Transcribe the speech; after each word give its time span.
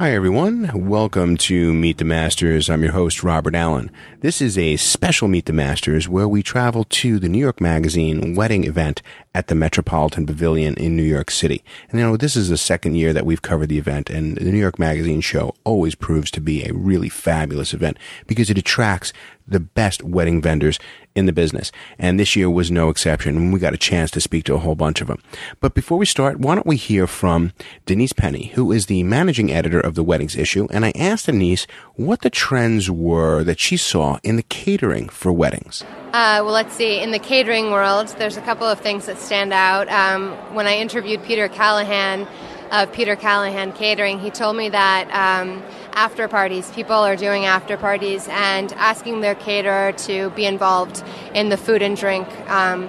Hi, 0.00 0.14
everyone. 0.14 0.88
Welcome 0.88 1.36
to 1.36 1.74
Meet 1.74 1.98
the 1.98 2.06
Masters. 2.06 2.70
I'm 2.70 2.82
your 2.82 2.92
host, 2.92 3.22
Robert 3.22 3.54
Allen. 3.54 3.90
This 4.20 4.40
is 4.40 4.56
a 4.56 4.78
special 4.78 5.28
Meet 5.28 5.44
the 5.44 5.52
Masters 5.52 6.08
where 6.08 6.26
we 6.26 6.42
travel 6.42 6.84
to 6.84 7.18
the 7.18 7.28
New 7.28 7.38
York 7.38 7.60
Magazine 7.60 8.34
wedding 8.34 8.64
event 8.64 9.02
at 9.34 9.48
the 9.48 9.54
Metropolitan 9.54 10.24
Pavilion 10.24 10.74
in 10.76 10.96
New 10.96 11.02
York 11.02 11.30
City. 11.30 11.62
And 11.90 12.00
you 12.00 12.06
know, 12.06 12.16
this 12.16 12.34
is 12.34 12.48
the 12.48 12.56
second 12.56 12.94
year 12.94 13.12
that 13.12 13.26
we've 13.26 13.42
covered 13.42 13.68
the 13.68 13.76
event, 13.76 14.08
and 14.08 14.38
the 14.38 14.50
New 14.50 14.58
York 14.58 14.78
Magazine 14.78 15.20
show 15.20 15.54
always 15.64 15.94
proves 15.94 16.30
to 16.30 16.40
be 16.40 16.64
a 16.64 16.72
really 16.72 17.10
fabulous 17.10 17.74
event 17.74 17.98
because 18.26 18.48
it 18.48 18.56
attracts 18.56 19.12
the 19.46 19.60
best 19.60 20.02
wedding 20.02 20.40
vendors 20.40 20.78
in 21.20 21.26
the 21.26 21.32
business. 21.32 21.70
And 21.98 22.18
this 22.18 22.34
year 22.34 22.50
was 22.50 22.72
no 22.72 22.88
exception. 22.88 23.36
And 23.36 23.52
we 23.52 23.60
got 23.60 23.74
a 23.74 23.78
chance 23.78 24.10
to 24.10 24.20
speak 24.20 24.42
to 24.46 24.54
a 24.54 24.58
whole 24.58 24.74
bunch 24.74 25.00
of 25.00 25.06
them. 25.06 25.22
But 25.60 25.74
before 25.74 25.98
we 25.98 26.06
start, 26.06 26.40
why 26.40 26.56
don't 26.56 26.66
we 26.66 26.76
hear 26.76 27.06
from 27.06 27.52
Denise 27.86 28.12
Penny, 28.12 28.46
who 28.54 28.72
is 28.72 28.86
the 28.86 29.04
managing 29.04 29.52
editor 29.52 29.78
of 29.78 29.94
the 29.94 30.02
weddings 30.02 30.34
issue. 30.34 30.66
And 30.72 30.84
I 30.84 30.92
asked 30.96 31.26
Denise 31.26 31.68
what 31.94 32.22
the 32.22 32.30
trends 32.30 32.90
were 32.90 33.44
that 33.44 33.60
she 33.60 33.76
saw 33.76 34.18
in 34.24 34.34
the 34.34 34.42
catering 34.42 35.08
for 35.08 35.32
weddings. 35.32 35.84
Uh, 36.12 36.42
well, 36.42 36.52
let's 36.52 36.74
see. 36.74 36.98
In 37.00 37.12
the 37.12 37.20
catering 37.20 37.70
world, 37.70 38.08
there's 38.18 38.36
a 38.36 38.42
couple 38.42 38.66
of 38.66 38.80
things 38.80 39.06
that 39.06 39.18
stand 39.18 39.52
out. 39.52 39.88
Um, 39.88 40.32
when 40.54 40.66
I 40.66 40.76
interviewed 40.76 41.22
Peter 41.22 41.46
Callahan, 41.48 42.26
of 42.70 42.92
Peter 42.92 43.16
Callahan 43.16 43.72
Catering, 43.72 44.20
he 44.20 44.30
told 44.30 44.56
me 44.56 44.68
that 44.68 45.08
um, 45.10 45.62
after 45.92 46.28
parties, 46.28 46.70
people 46.70 46.96
are 46.96 47.16
doing 47.16 47.44
after 47.44 47.76
parties 47.76 48.28
and 48.30 48.72
asking 48.74 49.20
their 49.20 49.34
caterer 49.34 49.92
to 49.92 50.30
be 50.30 50.44
involved 50.44 51.02
in 51.34 51.48
the 51.48 51.56
food 51.56 51.82
and 51.82 51.96
drink. 51.96 52.28
Um, 52.48 52.88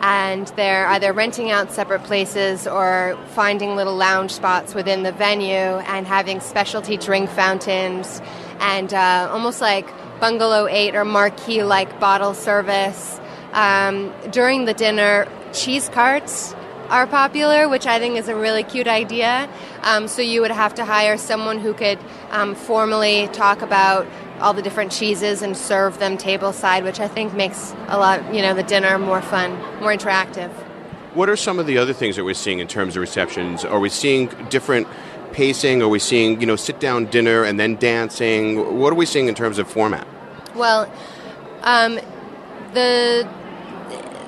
and 0.00 0.46
they're 0.56 0.86
either 0.88 1.12
renting 1.12 1.50
out 1.50 1.72
separate 1.72 2.04
places 2.04 2.66
or 2.66 3.18
finding 3.28 3.76
little 3.76 3.96
lounge 3.96 4.30
spots 4.30 4.74
within 4.74 5.02
the 5.02 5.12
venue 5.12 5.46
and 5.46 6.06
having 6.06 6.40
specialty 6.40 6.96
drink 6.96 7.30
fountains 7.30 8.20
and 8.60 8.92
uh, 8.92 9.28
almost 9.30 9.60
like 9.60 9.88
bungalow 10.20 10.66
8 10.68 10.94
or 10.94 11.04
marquee 11.04 11.62
like 11.62 11.98
bottle 11.98 12.34
service. 12.34 13.18
Um, 13.52 14.12
during 14.30 14.66
the 14.66 14.74
dinner, 14.74 15.26
cheese 15.52 15.88
carts 15.88 16.54
are 16.88 17.06
popular, 17.06 17.68
which 17.68 17.86
I 17.86 17.98
think 17.98 18.16
is 18.16 18.28
a 18.28 18.36
really 18.36 18.62
cute 18.62 18.86
idea. 18.86 19.48
Um, 19.82 20.08
so 20.08 20.22
you 20.22 20.40
would 20.40 20.50
have 20.50 20.74
to 20.74 20.84
hire 20.84 21.16
someone 21.16 21.58
who 21.58 21.74
could 21.74 21.98
um, 22.30 22.54
formally 22.54 23.28
talk 23.28 23.62
about 23.62 24.06
all 24.40 24.52
the 24.52 24.62
different 24.62 24.92
cheeses 24.92 25.42
and 25.42 25.56
serve 25.56 25.98
them 25.98 26.16
table 26.16 26.52
side, 26.52 26.84
which 26.84 27.00
I 27.00 27.08
think 27.08 27.34
makes 27.34 27.74
a 27.88 27.98
lot, 27.98 28.34
you 28.34 28.42
know, 28.42 28.54
the 28.54 28.62
dinner 28.62 28.98
more 28.98 29.22
fun, 29.22 29.52
more 29.80 29.92
interactive. 29.92 30.50
What 31.14 31.30
are 31.30 31.36
some 31.36 31.58
of 31.58 31.66
the 31.66 31.78
other 31.78 31.94
things 31.94 32.16
that 32.16 32.24
we're 32.24 32.34
seeing 32.34 32.58
in 32.58 32.68
terms 32.68 32.96
of 32.96 33.00
receptions? 33.00 33.64
Are 33.64 33.80
we 33.80 33.88
seeing 33.88 34.26
different 34.50 34.86
pacing? 35.32 35.82
Are 35.82 35.88
we 35.88 35.98
seeing, 35.98 36.40
you 36.40 36.46
know, 36.46 36.56
sit 36.56 36.78
down 36.78 37.06
dinner 37.06 37.42
and 37.42 37.58
then 37.58 37.76
dancing? 37.76 38.78
What 38.78 38.92
are 38.92 38.96
we 38.96 39.06
seeing 39.06 39.28
in 39.28 39.34
terms 39.34 39.58
of 39.58 39.68
format? 39.68 40.06
Well, 40.54 40.92
um, 41.62 41.98
the 42.74 43.26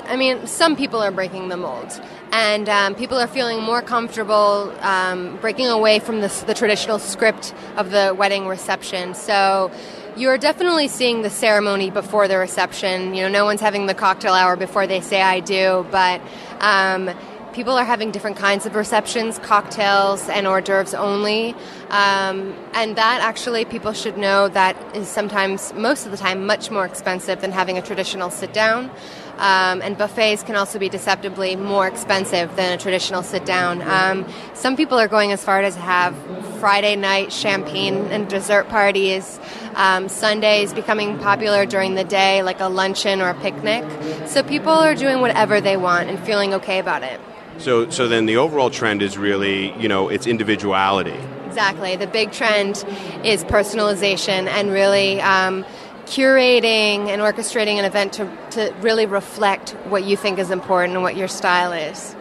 I 0.09 0.17
mean, 0.17 0.47
some 0.47 0.75
people 0.75 1.01
are 1.01 1.11
breaking 1.11 1.49
the 1.49 1.59
mold 1.59 2.01
and 2.33 2.69
um, 2.69 2.95
people 2.95 3.19
are 3.19 3.27
feeling 3.27 3.63
more 3.63 3.83
comfortable 3.83 4.73
um, 4.81 5.37
breaking 5.41 5.67
away 5.67 5.99
from 5.99 6.21
the, 6.21 6.45
the, 6.47 6.55
traditional 6.55 6.99
script 6.99 7.55
of 7.77 7.91
the 7.91 8.15
wedding 8.17 8.47
reception. 8.47 9.15
So 9.15 9.71
you're 10.17 10.39
definitely 10.39 10.89
seeing 10.89 11.23
the 11.23 11.31
ceremony 11.31 11.91
before 11.91 12.29
the 12.29 12.39
reception. 12.39 13.15
You 13.15 13.23
know, 13.23 13.29
no 13.29 13.45
one's 13.45 13.61
having 13.61 13.87
the 13.87 13.95
cocktail 13.95 14.35
hour 14.35 14.57
before 14.57 14.87
they 14.87 15.01
say 15.01 15.23
"I 15.23 15.41
do," 15.41 15.87
but 15.91 16.21
um, 16.61 17.11
people 17.53 17.73
are 17.75 17.85
having 17.85 18.11
different 18.11 18.37
kinds 18.37 18.67
of 18.67 18.75
receptions, 18.75 19.39
cocktails 19.41 20.29
and 20.29 20.47
hors 20.47 20.61
d'oeuvres 20.61 20.95
only. 20.95 21.55
Um, 21.91 22.55
and 22.73 22.97
that 22.97 23.21
actually, 23.21 23.65
people 23.65 23.93
should 23.93 24.17
know 24.17 24.49
that 24.49 24.77
is 24.95 25.09
sometimes, 25.09 25.73
most 25.75 26.05
of 26.05 26.13
the 26.13 26.19
time, 26.19 26.47
much 26.47 26.71
more 26.71 26.85
expensive 26.85 27.41
than 27.41 27.51
having 27.51 27.79
a 27.79 27.83
traditional 27.83 28.31
sit 28.31 28.53
down. 28.53 28.91
Um, 29.39 29.83
and 29.83 29.97
buffets 29.97 30.43
can 30.43 30.57
also 30.57 30.79
be 30.79 30.89
deceptively 30.89 31.55
more 31.55 31.87
expensive 31.87 32.55
than 32.57 32.73
a 32.73 32.77
traditional 32.77 33.23
sit 33.23 33.45
down. 33.45 33.83
Um, 33.83 34.27
some 34.55 34.77
people 34.77 34.99
are 34.99 35.07
going 35.07 35.31
as 35.31 35.45
far 35.45 35.61
as 35.61 35.77
have 35.77 36.17
Friday 36.59 36.97
night 36.97 37.33
champagne 37.33 37.95
and 38.11 38.29
dessert 38.29 38.69
parties. 38.69 39.39
Um, 39.75 40.09
Sundays 40.09 40.73
becoming 40.73 41.19
popular 41.19 41.67
during 41.67 41.95
the 41.95 42.03
day, 42.03 42.43
like 42.43 42.59
a 42.59 42.67
luncheon 42.67 43.23
or 43.23 43.29
a 43.29 43.35
picnic. 43.35 43.85
So 44.27 44.43
people 44.43 44.73
are 44.73 44.97
doing 44.97 45.21
whatever 45.21 45.61
they 45.61 45.77
want 45.77 46.11
and 46.11 46.19
feeling 46.19 46.53
okay 46.55 46.81
about 46.81 47.05
it. 47.05 47.21
So, 47.59 47.91
so 47.91 48.09
then 48.09 48.27
the 48.27 48.37
overall 48.37 48.71
trend 48.71 49.03
is 49.03 49.17
really, 49.17 49.73
you 49.81 49.89
know, 49.89 50.09
it's 50.09 50.27
individuality. 50.27 51.19
Exactly. 51.47 51.97
The 51.97 52.07
big 52.07 52.31
trend 52.31 52.85
is 53.25 53.43
personalization 53.45 54.47
and 54.47 54.71
really 54.71 55.21
um, 55.21 55.65
curating 56.09 57.09
and 57.09 57.21
orchestrating 57.21 57.77
an 57.77 57.85
event 57.85 58.15
to, 58.15 58.39
to 58.51 58.75
really 58.81 59.07
reflect 59.07 59.71
what 59.89 60.05
you 60.05 60.17
think 60.17 60.39
is 60.39 60.51
important 60.51 60.95
and 60.95 61.03
what 61.03 61.17
your 61.17 61.29
style 61.29 61.73
is. 61.73 62.15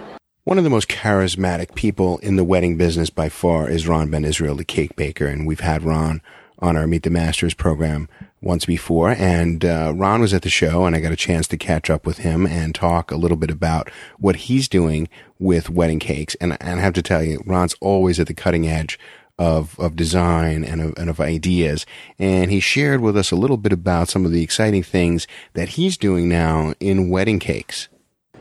One 0.43 0.57
of 0.57 0.63
the 0.63 0.69
most 0.69 0.87
charismatic 0.87 1.75
people 1.75 2.19
in 2.19 2.35
the 2.35 2.43
wedding 2.43 2.77
business 2.77 3.09
by 3.09 3.29
far 3.29 3.69
is 3.69 3.87
Ron 3.87 4.09
Ben 4.09 4.23
Israel, 4.23 4.55
the 4.55 4.63
cake 4.63 4.95
baker, 4.95 5.27
and 5.27 5.45
we've 5.45 5.59
had 5.59 5.83
Ron 5.83 6.21
on 6.59 6.75
our 6.75 6.87
Meet 6.87 7.03
the 7.03 7.09
Masters 7.09 7.53
program 7.53 8.07
once 8.41 8.65
before, 8.65 9.11
and 9.11 9.65
uh, 9.65 9.91
Ron 9.95 10.21
was 10.21 10.33
at 10.33 10.43
the 10.43 10.49
show, 10.49 10.85
and 10.85 10.95
I 10.95 10.99
got 10.99 11.11
a 11.11 11.17
chance 11.17 11.47
to 11.49 11.57
catch 11.57 11.89
up 11.89 12.05
with 12.05 12.19
him 12.19 12.45
and 12.45 12.73
talk 12.73 13.11
a 13.11 13.17
little 13.17 13.37
bit 13.37 13.51
about 13.51 13.89
what 14.19 14.35
he's 14.35 14.67
doing 14.67 15.09
with 15.39 15.69
wedding 15.69 15.99
cakes. 15.99 16.35
And, 16.39 16.57
and 16.61 16.79
I 16.79 16.83
have 16.83 16.93
to 16.93 17.01
tell 17.01 17.23
you, 17.23 17.41
Ron's 17.45 17.75
always 17.81 18.19
at 18.19 18.27
the 18.27 18.33
cutting 18.33 18.67
edge 18.67 18.97
of, 19.37 19.79
of 19.79 19.95
design 19.95 20.63
and 20.63 20.81
of, 20.81 20.93
and 20.97 21.09
of 21.09 21.19
ideas. 21.19 21.85
And 22.17 22.51
he 22.51 22.59
shared 22.59 23.01
with 23.01 23.15
us 23.15 23.31
a 23.31 23.35
little 23.35 23.57
bit 23.57 23.73
about 23.73 24.09
some 24.09 24.25
of 24.25 24.31
the 24.31 24.43
exciting 24.43 24.83
things 24.83 25.27
that 25.53 25.69
he's 25.69 25.97
doing 25.97 26.27
now 26.27 26.73
in 26.79 27.09
wedding 27.09 27.39
cakes. 27.39 27.87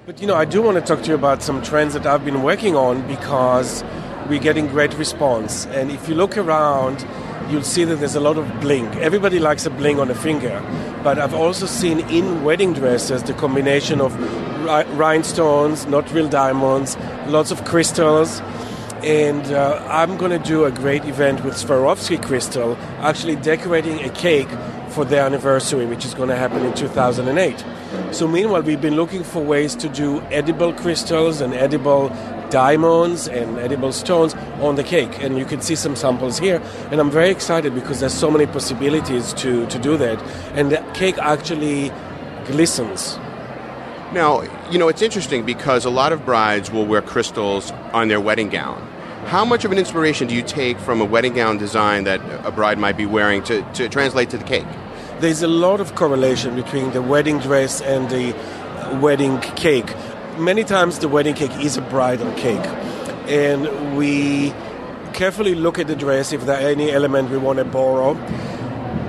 But 0.06 0.20
you 0.20 0.26
know, 0.26 0.36
I 0.36 0.44
do 0.44 0.62
want 0.62 0.76
to 0.76 0.80
talk 0.80 1.02
to 1.04 1.08
you 1.08 1.14
about 1.14 1.42
some 1.42 1.62
trends 1.62 1.94
that 1.94 2.06
I've 2.06 2.24
been 2.24 2.42
working 2.42 2.76
on 2.76 3.06
because 3.08 3.82
we're 4.28 4.40
getting 4.40 4.68
great 4.68 4.94
response. 4.94 5.66
And 5.66 5.90
if 5.90 6.08
you 6.08 6.14
look 6.14 6.38
around, 6.38 7.04
you'll 7.50 7.62
see 7.62 7.84
that 7.84 7.96
there's 7.96 8.14
a 8.14 8.20
lot 8.20 8.38
of 8.38 8.60
bling. 8.60 8.86
Everybody 8.98 9.38
likes 9.38 9.66
a 9.66 9.70
bling 9.70 10.00
on 10.00 10.10
a 10.10 10.14
finger, 10.14 10.60
but 11.02 11.18
I've 11.18 11.34
also 11.34 11.66
seen 11.66 12.00
in 12.08 12.44
wedding 12.44 12.72
dresses 12.72 13.22
the 13.22 13.34
combination 13.34 14.00
of 14.00 14.14
rhinestones, 14.96 15.86
not 15.86 16.10
real 16.12 16.28
diamonds, 16.28 16.96
lots 17.26 17.50
of 17.50 17.64
crystals. 17.64 18.40
And 19.06 19.46
uh, 19.52 19.86
I'm 19.88 20.16
going 20.16 20.32
to 20.32 20.38
do 20.40 20.64
a 20.64 20.72
great 20.72 21.04
event 21.04 21.44
with 21.44 21.54
Swarovski 21.54 22.20
Crystal, 22.20 22.74
actually 22.98 23.36
decorating 23.36 24.00
a 24.00 24.10
cake 24.10 24.48
for 24.88 25.04
their 25.04 25.24
anniversary, 25.24 25.86
which 25.86 26.04
is 26.04 26.12
going 26.12 26.28
to 26.28 26.34
happen 26.34 26.66
in 26.66 26.74
2008. 26.74 27.64
So, 28.12 28.26
meanwhile, 28.26 28.62
we've 28.62 28.80
been 28.80 28.96
looking 28.96 29.22
for 29.22 29.40
ways 29.40 29.76
to 29.76 29.88
do 29.88 30.20
edible 30.32 30.72
crystals 30.72 31.40
and 31.40 31.54
edible 31.54 32.08
diamonds 32.50 33.28
and 33.28 33.58
edible 33.60 33.92
stones 33.92 34.34
on 34.60 34.74
the 34.74 34.82
cake. 34.82 35.22
And 35.22 35.38
you 35.38 35.44
can 35.44 35.60
see 35.60 35.76
some 35.76 35.94
samples 35.94 36.36
here. 36.36 36.60
And 36.90 36.98
I'm 36.98 37.12
very 37.12 37.30
excited 37.30 37.76
because 37.76 38.00
there's 38.00 38.12
so 38.12 38.28
many 38.28 38.46
possibilities 38.46 39.32
to, 39.34 39.66
to 39.66 39.78
do 39.78 39.96
that. 39.98 40.20
And 40.56 40.72
the 40.72 40.78
cake 40.94 41.18
actually 41.18 41.92
glistens. 42.46 43.18
Now, 44.12 44.42
you 44.72 44.80
know, 44.80 44.88
it's 44.88 45.02
interesting 45.02 45.44
because 45.44 45.84
a 45.84 45.90
lot 45.90 46.12
of 46.12 46.24
brides 46.24 46.72
will 46.72 46.86
wear 46.86 47.02
crystals 47.02 47.70
on 47.92 48.08
their 48.08 48.20
wedding 48.20 48.48
gown. 48.48 48.85
How 49.26 49.44
much 49.44 49.64
of 49.64 49.72
an 49.72 49.78
inspiration 49.78 50.28
do 50.28 50.34
you 50.34 50.42
take 50.42 50.78
from 50.78 51.00
a 51.00 51.04
wedding 51.04 51.34
gown 51.34 51.58
design 51.58 52.04
that 52.04 52.20
a 52.46 52.50
bride 52.50 52.78
might 52.78 52.96
be 52.96 53.06
wearing 53.06 53.42
to, 53.44 53.62
to 53.74 53.88
translate 53.88 54.30
to 54.30 54.38
the 54.38 54.44
cake? 54.44 54.66
There's 55.20 55.42
a 55.42 55.48
lot 55.48 55.80
of 55.80 55.94
correlation 55.94 56.54
between 56.54 56.92
the 56.92 57.02
wedding 57.02 57.38
dress 57.38 57.80
and 57.80 58.08
the 58.08 58.34
wedding 59.00 59.40
cake 59.40 59.94
many 60.38 60.64
times 60.64 60.98
the 60.98 61.08
wedding 61.08 61.34
cake 61.34 61.52
is 61.60 61.76
a 61.76 61.82
bridal 61.82 62.32
cake, 62.34 62.64
and 63.28 63.96
we 63.96 64.52
carefully 65.12 65.54
look 65.54 65.78
at 65.78 65.86
the 65.86 65.96
dress 65.96 66.32
if 66.32 66.44
there 66.46 66.56
are 66.56 66.68
any 66.68 66.90
element 66.90 67.30
we 67.30 67.38
want 67.38 67.58
to 67.58 67.64
borrow. 67.64 68.14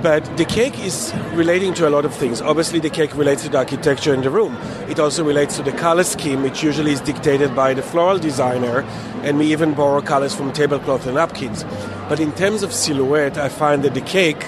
But 0.02 0.36
the 0.36 0.44
cake 0.44 0.78
is 0.78 1.12
relating 1.32 1.74
to 1.74 1.88
a 1.88 1.90
lot 1.90 2.04
of 2.04 2.14
things. 2.14 2.40
Obviously, 2.40 2.78
the 2.78 2.88
cake 2.88 3.16
relates 3.16 3.42
to 3.42 3.48
the 3.48 3.58
architecture 3.58 4.14
in 4.14 4.20
the 4.20 4.30
room. 4.30 4.56
It 4.88 5.00
also 5.00 5.24
relates 5.24 5.56
to 5.56 5.62
the 5.64 5.72
color 5.72 6.04
scheme, 6.04 6.42
which 6.42 6.62
usually 6.62 6.92
is 6.92 7.00
dictated 7.00 7.56
by 7.56 7.74
the 7.74 7.82
floral 7.82 8.18
designer, 8.18 8.82
and 9.24 9.38
we 9.38 9.50
even 9.50 9.74
borrow 9.74 10.00
colors 10.00 10.36
from 10.36 10.52
tablecloth 10.52 11.04
and 11.06 11.16
napkins. 11.16 11.64
But 12.08 12.20
in 12.20 12.30
terms 12.32 12.62
of 12.62 12.72
silhouette, 12.72 13.36
I 13.38 13.48
find 13.48 13.82
that 13.82 13.94
the 13.94 14.00
cake 14.00 14.46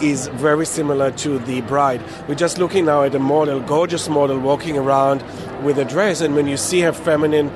is 0.00 0.28
very 0.28 0.64
similar 0.64 1.10
to 1.10 1.38
the 1.40 1.60
bride. 1.62 2.02
We're 2.26 2.34
just 2.34 2.56
looking 2.56 2.86
now 2.86 3.02
at 3.02 3.14
a 3.14 3.18
model, 3.18 3.60
gorgeous 3.60 4.08
model, 4.08 4.38
walking 4.38 4.78
around 4.78 5.22
with 5.62 5.78
a 5.78 5.84
dress, 5.84 6.22
and 6.22 6.34
when 6.34 6.46
you 6.46 6.56
see 6.56 6.80
her 6.80 6.92
feminine 6.92 7.50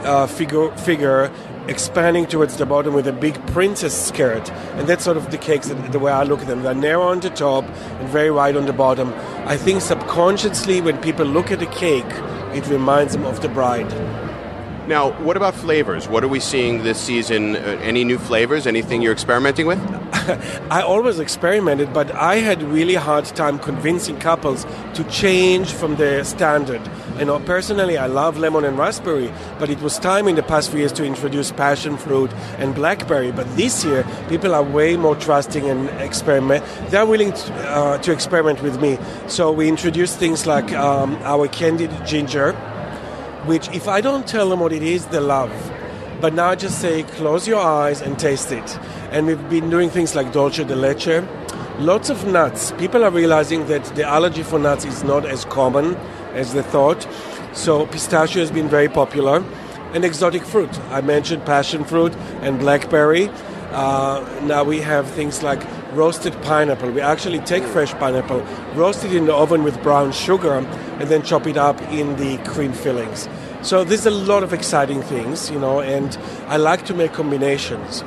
uh, 0.00 0.26
figure, 0.26 0.70
figure 0.76 1.30
expanding 1.68 2.26
towards 2.26 2.56
the 2.56 2.66
bottom 2.66 2.94
with 2.94 3.06
a 3.08 3.12
big 3.12 3.34
princess 3.48 4.06
skirt, 4.06 4.50
and 4.50 4.88
that's 4.88 5.04
sort 5.04 5.16
of 5.16 5.30
the 5.30 5.38
cakes 5.38 5.68
the 5.68 5.98
way 5.98 6.12
I 6.12 6.22
look 6.22 6.40
at 6.40 6.46
them. 6.46 6.62
They're 6.62 6.74
narrow 6.74 7.08
on 7.08 7.20
the 7.20 7.30
top 7.30 7.64
and 7.64 8.08
very 8.08 8.30
wide 8.30 8.56
on 8.56 8.66
the 8.66 8.72
bottom. 8.72 9.12
I 9.46 9.56
think 9.56 9.80
subconsciously, 9.80 10.80
when 10.80 10.98
people 10.98 11.26
look 11.26 11.50
at 11.50 11.60
a 11.62 11.66
cake, 11.66 12.04
it 12.54 12.66
reminds 12.68 13.12
them 13.12 13.24
of 13.24 13.42
the 13.42 13.48
bride. 13.48 13.90
Now, 14.88 15.10
what 15.24 15.36
about 15.36 15.54
flavors? 15.54 16.08
What 16.08 16.22
are 16.22 16.28
we 16.28 16.38
seeing 16.38 16.84
this 16.84 17.00
season? 17.00 17.56
Uh, 17.56 17.76
any 17.82 18.04
new 18.04 18.18
flavors? 18.18 18.68
Anything 18.68 19.02
you're 19.02 19.12
experimenting 19.12 19.66
with? 19.66 19.80
I 20.70 20.80
always 20.80 21.18
experimented, 21.18 21.92
but 21.92 22.12
I 22.12 22.36
had 22.36 22.62
really 22.62 22.94
hard 22.94 23.24
time 23.24 23.58
convincing 23.58 24.20
couples 24.20 24.64
to 24.94 25.02
change 25.10 25.72
from 25.72 25.96
the 25.96 26.22
standard. 26.22 26.80
You 27.18 27.24
know, 27.24 27.38
personally, 27.40 27.96
I 27.96 28.06
love 28.06 28.38
lemon 28.38 28.64
and 28.64 28.78
raspberry, 28.78 29.32
but 29.58 29.70
it 29.70 29.80
was 29.80 29.98
time 29.98 30.28
in 30.28 30.36
the 30.36 30.42
past 30.42 30.70
few 30.70 30.80
years 30.80 30.92
to 30.92 31.04
introduce 31.04 31.50
passion 31.50 31.96
fruit 31.96 32.32
and 32.58 32.74
blackberry. 32.74 33.32
But 33.32 33.46
this 33.56 33.84
year, 33.84 34.06
people 34.28 34.54
are 34.54 34.62
way 34.62 34.96
more 34.96 35.16
trusting 35.16 35.68
and 35.68 35.88
experiment. 36.00 36.64
They're 36.90 37.06
willing 37.06 37.32
to, 37.32 37.54
uh, 37.54 37.98
to 37.98 38.12
experiment 38.12 38.62
with 38.62 38.80
me. 38.80 38.98
So 39.28 39.50
we 39.50 39.68
introduced 39.68 40.18
things 40.18 40.46
like 40.46 40.72
um, 40.72 41.16
our 41.22 41.48
candied 41.48 41.92
ginger 42.04 42.54
which 43.46 43.68
if 43.68 43.88
I 43.88 44.00
don't 44.00 44.26
tell 44.26 44.48
them 44.48 44.60
what 44.60 44.72
it 44.72 44.82
is, 44.82 45.06
they 45.06 45.20
love. 45.20 45.52
But 46.20 46.34
now 46.34 46.50
I 46.50 46.56
just 46.56 46.80
say, 46.80 47.04
close 47.04 47.46
your 47.46 47.60
eyes 47.60 48.00
and 48.00 48.18
taste 48.18 48.50
it. 48.50 48.78
And 49.10 49.26
we've 49.26 49.48
been 49.48 49.70
doing 49.70 49.88
things 49.90 50.14
like 50.14 50.32
dolce 50.32 50.64
de 50.64 50.74
leche, 50.74 51.22
lots 51.78 52.10
of 52.10 52.26
nuts. 52.26 52.72
People 52.72 53.04
are 53.04 53.10
realizing 53.10 53.66
that 53.66 53.84
the 53.96 54.04
allergy 54.04 54.42
for 54.42 54.58
nuts 54.58 54.84
is 54.84 55.04
not 55.04 55.26
as 55.26 55.44
common 55.44 55.94
as 56.34 56.54
they 56.54 56.62
thought. 56.62 57.06
So 57.52 57.86
pistachio 57.86 58.40
has 58.40 58.50
been 58.50 58.68
very 58.68 58.88
popular. 58.88 59.44
And 59.92 60.04
exotic 60.04 60.44
fruit. 60.44 60.78
I 60.90 61.00
mentioned 61.00 61.46
passion 61.46 61.84
fruit 61.84 62.14
and 62.42 62.58
blackberry. 62.58 63.30
Uh, 63.70 64.24
now 64.42 64.64
we 64.64 64.80
have 64.80 65.08
things 65.10 65.42
like 65.42 65.62
roasted 65.92 66.34
pineapple. 66.42 66.90
We 66.90 67.00
actually 67.00 67.40
take 67.40 67.62
fresh 67.62 67.92
pineapple, 67.94 68.40
roast 68.74 69.04
it 69.04 69.14
in 69.14 69.26
the 69.26 69.34
oven 69.34 69.64
with 69.64 69.82
brown 69.82 70.12
sugar, 70.12 70.54
and 70.54 71.08
then 71.08 71.22
chop 71.22 71.46
it 71.46 71.56
up 71.56 71.80
in 71.92 72.16
the 72.16 72.38
cream 72.48 72.72
fillings. 72.72 73.28
So 73.62 73.84
there's 73.84 74.06
a 74.06 74.10
lot 74.10 74.42
of 74.42 74.52
exciting 74.52 75.02
things, 75.02 75.50
you 75.50 75.58
know, 75.58 75.80
and 75.80 76.16
I 76.48 76.56
like 76.56 76.84
to 76.86 76.94
make 76.94 77.12
combinations. 77.12 78.02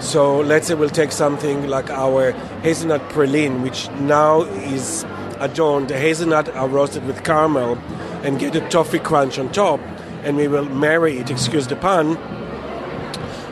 So 0.00 0.40
let's 0.40 0.68
say 0.68 0.74
we'll 0.74 0.90
take 0.90 1.12
something 1.12 1.66
like 1.66 1.90
our 1.90 2.32
hazelnut 2.62 3.00
praline, 3.10 3.62
which 3.62 3.90
now 4.00 4.42
is 4.42 5.04
adorned. 5.38 5.88
The 5.88 5.98
hazelnut 5.98 6.48
are 6.50 6.68
roasted 6.68 7.04
with 7.04 7.24
caramel 7.24 7.76
and 8.22 8.38
get 8.38 8.54
a 8.54 8.60
toffee 8.68 9.00
crunch 9.00 9.38
on 9.38 9.50
top, 9.52 9.80
and 10.22 10.36
we 10.36 10.48
will 10.48 10.64
marry 10.64 11.18
it, 11.18 11.30
excuse 11.30 11.66
the 11.66 11.76
pun, 11.76 12.16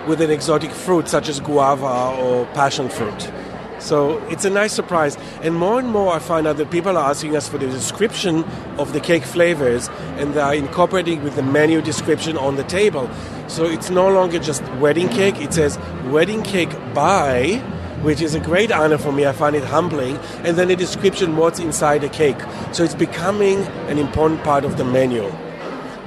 with 0.07 0.21
an 0.21 0.31
exotic 0.31 0.71
fruit 0.71 1.09
such 1.09 1.29
as 1.29 1.41
guava 1.41 2.17
or 2.21 2.47
passion 2.55 2.89
fruit. 2.89 3.31
So 3.79 4.19
it's 4.29 4.45
a 4.45 4.51
nice 4.51 4.73
surprise. 4.73 5.17
And 5.43 5.55
more 5.55 5.79
and 5.79 5.89
more, 5.89 6.15
I 6.15 6.19
find 6.19 6.47
out 6.47 6.57
that 6.57 6.71
people 6.71 6.97
are 6.97 7.11
asking 7.11 7.37
us 7.37 7.49
for 7.49 7.59
the 7.59 7.67
description 7.67 8.45
of 8.79 8.93
the 8.93 9.01
cake 9.01 9.25
flavors, 9.25 9.89
and 10.17 10.35
they 10.35 10.41
are 10.41 10.55
incorporating 10.55 11.23
with 11.23 11.37
the 11.37 11.43
menu 11.43 11.83
description 11.83 12.37
on 12.37 12.57
the 12.57 12.65
table. 12.65 13.11
So 13.49 13.65
it's 13.65 13.91
no 13.91 14.09
longer 14.09 14.39
just 14.39 14.63
wedding 14.75 15.09
cake, 15.09 15.41
it 15.41 15.53
says 15.53 15.79
wedding 16.07 16.43
cake 16.43 16.71
by 16.95 17.63
which 18.03 18.21
is 18.21 18.35
a 18.35 18.41
great 18.41 18.71
honor 18.71 18.99
for 18.99 19.11
me. 19.11 19.27
I 19.27 19.33
find 19.33 19.57
it 19.57 19.65
humbling. 19.65 20.17
And 20.45 20.57
then 20.57 20.71
a 20.71 20.77
description 20.77 21.37
what's 21.37 21.59
inside 21.59 22.03
the 22.03 22.09
cake. 22.09 22.37
So 22.73 22.85
it's 22.85 22.95
becoming 22.95 23.63
an 23.89 23.99
important 23.99 24.45
part 24.45 24.65
of 24.65 24.77
the 24.77 24.85
menu. 24.85 25.23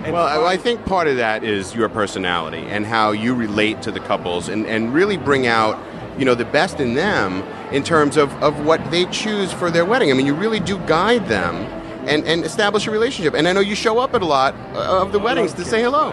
And 0.03 0.13
well, 0.13 0.45
I 0.45 0.55
think 0.55 0.85
part 0.85 1.07
of 1.07 1.17
that 1.17 1.43
is 1.43 1.75
your 1.75 1.89
personality 1.89 2.59
and 2.59 2.85
how 2.85 3.11
you 3.11 3.35
relate 3.35 3.81
to 3.81 3.91
the 3.91 3.99
couples 3.99 4.47
and, 4.47 4.65
and 4.65 4.93
really 4.93 5.17
bring 5.17 5.45
out 5.45 5.77
you 6.19 6.25
know 6.25 6.35
the 6.35 6.45
best 6.45 6.79
in 6.79 6.93
them 6.93 7.43
in 7.71 7.83
terms 7.83 8.17
of, 8.17 8.31
of 8.43 8.65
what 8.65 8.79
they 8.91 9.05
choose 9.05 9.51
for 9.53 9.71
their 9.71 9.85
wedding. 9.85 10.11
I 10.11 10.13
mean, 10.13 10.25
you 10.25 10.33
really 10.33 10.59
do 10.59 10.77
guide 10.85 11.27
them 11.27 11.55
and, 12.07 12.25
and 12.25 12.43
establish 12.43 12.87
a 12.87 12.91
relationship. 12.91 13.33
And 13.33 13.47
I 13.47 13.53
know 13.53 13.59
you 13.59 13.75
show 13.75 13.99
up 13.99 14.13
at 14.13 14.21
a 14.21 14.25
lot 14.25 14.53
of 14.75 15.11
the 15.11 15.19
weddings 15.19 15.53
to 15.53 15.65
say 15.65 15.81
hello. 15.81 16.11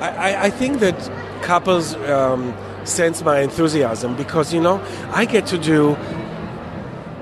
I, 0.00 0.46
I 0.46 0.50
think 0.50 0.80
that 0.80 0.98
couples 1.42 1.94
um, 1.94 2.54
sense 2.84 3.22
my 3.22 3.40
enthusiasm 3.40 4.16
because, 4.16 4.52
you 4.52 4.60
know, 4.60 4.82
I 5.10 5.24
get 5.24 5.46
to 5.46 5.58
do 5.58 5.96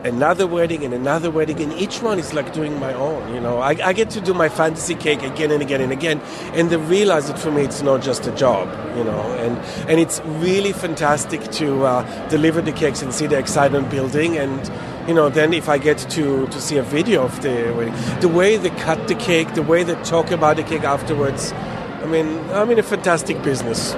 another 0.04 0.46
wedding 0.46 0.84
and 0.84 0.94
another 0.94 1.30
wedding, 1.30 1.60
and 1.60 1.72
each 1.72 2.02
one 2.02 2.18
is 2.18 2.34
like 2.34 2.52
doing 2.52 2.78
my 2.78 2.92
own. 2.94 3.34
You 3.34 3.40
know, 3.40 3.58
I, 3.58 3.70
I, 3.82 3.92
get 3.92 4.10
to 4.10 4.20
do 4.20 4.34
my 4.34 4.48
fantasy 4.48 4.94
cake 4.94 5.22
again 5.22 5.50
and 5.50 5.62
again 5.62 5.80
and 5.80 5.92
again, 5.92 6.20
and 6.54 6.70
they 6.70 6.76
realize 6.76 7.28
that 7.28 7.38
for 7.38 7.50
me 7.50 7.62
it's 7.62 7.82
not 7.82 8.02
just 8.02 8.26
a 8.26 8.32
job. 8.32 8.68
You 8.96 9.04
know, 9.04 9.20
and 9.38 9.58
and 9.88 10.00
it's 10.00 10.20
really 10.24 10.72
fantastic 10.72 11.42
to 11.52 11.84
uh, 11.84 12.28
deliver 12.28 12.60
the 12.60 12.72
cakes 12.72 13.02
and 13.02 13.12
see 13.12 13.26
the 13.26 13.38
excitement 13.38 13.90
building 13.90 14.36
and. 14.36 14.70
You 15.08 15.14
know, 15.14 15.30
then 15.30 15.54
if 15.54 15.70
I 15.70 15.78
get 15.78 15.96
to, 15.96 16.46
to 16.46 16.60
see 16.60 16.76
a 16.76 16.82
video 16.82 17.24
of 17.24 17.40
the 17.40 17.72
wedding, 17.74 17.94
the 18.20 18.28
way 18.28 18.58
they 18.58 18.68
cut 18.68 19.08
the 19.08 19.14
cake, 19.14 19.54
the 19.54 19.62
way 19.62 19.82
they 19.82 19.94
talk 20.02 20.30
about 20.30 20.56
the 20.56 20.62
cake 20.62 20.84
afterwards, 20.84 21.50
I 22.02 22.04
mean, 22.04 22.38
I'm 22.50 22.70
in 22.70 22.78
a 22.78 22.82
fantastic 22.82 23.42
business 23.42 23.94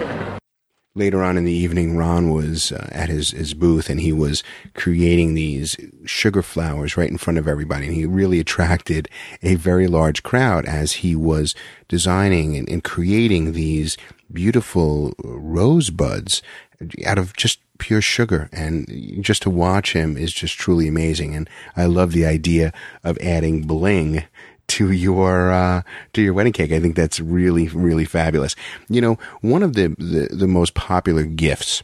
later 0.95 1.23
on 1.23 1.37
in 1.37 1.45
the 1.45 1.53
evening, 1.53 1.97
Ron 1.97 2.31
was 2.31 2.73
uh, 2.73 2.89
at 2.91 3.09
his, 3.09 3.31
his 3.31 3.55
booth 3.55 3.89
and 3.89 4.01
he 4.01 4.13
was 4.13 4.43
creating 4.75 5.35
these 5.35 5.77
sugar 6.05 6.43
flowers 6.43 6.97
right 6.97 7.11
in 7.11 7.19
front 7.19 7.39
of 7.39 7.47
everybody. 7.47 7.87
And 7.87 7.95
he 7.95 8.07
really 8.07 8.41
attracted 8.41 9.09
a 9.43 9.55
very 9.55 9.87
large 9.87 10.23
crowd 10.23 10.67
as 10.67 10.93
he 10.95 11.15
was 11.15 11.55
designing 11.89 12.57
and, 12.57 12.69
and 12.69 12.83
creating 12.83 13.53
these 13.53 13.97
beautiful 14.33 15.15
rosebuds 15.25 16.43
out 17.07 17.19
of 17.19 17.37
just 17.37 17.61
pure 17.79 18.03
sugar. 18.03 18.49
And 18.53 19.23
just 19.23 19.43
to 19.43 19.51
watch 19.51 19.93
him 19.93 20.17
is 20.17 20.33
just 20.33 20.59
truly 20.59 20.89
amazing. 20.89 21.35
And 21.35 21.49
I 21.77 21.87
love 21.87 22.13
the 22.13 22.27
idea 22.27 22.73
of 23.05 23.19
adding 23.19 23.63
bling 23.63 24.25
to 24.70 24.93
your 24.93 25.50
uh, 25.50 25.82
to 26.12 26.22
your 26.22 26.32
wedding 26.32 26.52
cake. 26.52 26.72
I 26.72 26.81
think 26.81 26.96
that's 26.96 27.20
really 27.20 27.69
really 27.69 28.05
fabulous. 28.05 28.55
You 28.88 29.00
know, 29.00 29.19
one 29.40 29.62
of 29.62 29.75
the, 29.75 29.88
the, 29.99 30.28
the 30.31 30.46
most 30.46 30.75
popular 30.75 31.25
gifts 31.25 31.82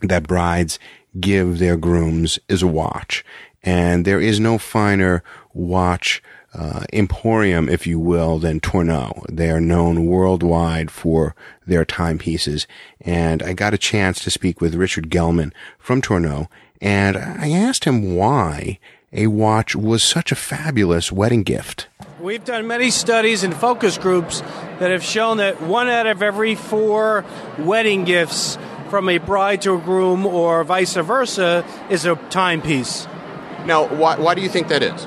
that 0.00 0.28
brides 0.28 0.78
give 1.18 1.58
their 1.58 1.76
grooms 1.76 2.38
is 2.48 2.62
a 2.62 2.66
watch, 2.66 3.24
and 3.62 4.04
there 4.04 4.20
is 4.20 4.38
no 4.38 4.58
finer 4.58 5.22
watch. 5.52 6.22
Uh, 6.56 6.84
emporium, 6.92 7.68
if 7.68 7.84
you 7.84 7.98
will, 7.98 8.38
than 8.38 8.60
Tourneau. 8.60 9.24
They 9.28 9.50
are 9.50 9.60
known 9.60 10.06
worldwide 10.06 10.88
for 10.88 11.34
their 11.66 11.84
timepieces. 11.84 12.68
And 13.00 13.42
I 13.42 13.54
got 13.54 13.74
a 13.74 13.76
chance 13.78 14.22
to 14.22 14.30
speak 14.30 14.60
with 14.60 14.76
Richard 14.76 15.10
Gelman 15.10 15.52
from 15.80 16.00
Tourneau, 16.00 16.48
and 16.80 17.16
I 17.16 17.50
asked 17.50 17.86
him 17.86 18.14
why 18.14 18.78
a 19.14 19.28
watch 19.28 19.74
was 19.74 20.02
such 20.02 20.32
a 20.32 20.36
fabulous 20.36 21.10
wedding 21.10 21.42
gift. 21.42 21.88
We've 22.20 22.44
done 22.44 22.66
many 22.66 22.90
studies 22.90 23.44
and 23.44 23.54
focus 23.54 23.96
groups 23.96 24.40
that 24.80 24.90
have 24.90 25.04
shown 25.04 25.36
that 25.38 25.62
one 25.62 25.88
out 25.88 26.06
of 26.06 26.22
every 26.22 26.54
four 26.54 27.24
wedding 27.58 28.04
gifts 28.04 28.58
from 28.90 29.08
a 29.08 29.18
bride 29.18 29.62
to 29.62 29.74
a 29.74 29.78
groom 29.78 30.26
or 30.26 30.64
vice 30.64 30.94
versa 30.94 31.64
is 31.90 32.04
a 32.04 32.16
timepiece. 32.30 33.06
Now, 33.66 33.86
why, 33.86 34.18
why 34.18 34.34
do 34.34 34.42
you 34.42 34.48
think 34.48 34.68
that 34.68 34.82
is? 34.82 35.06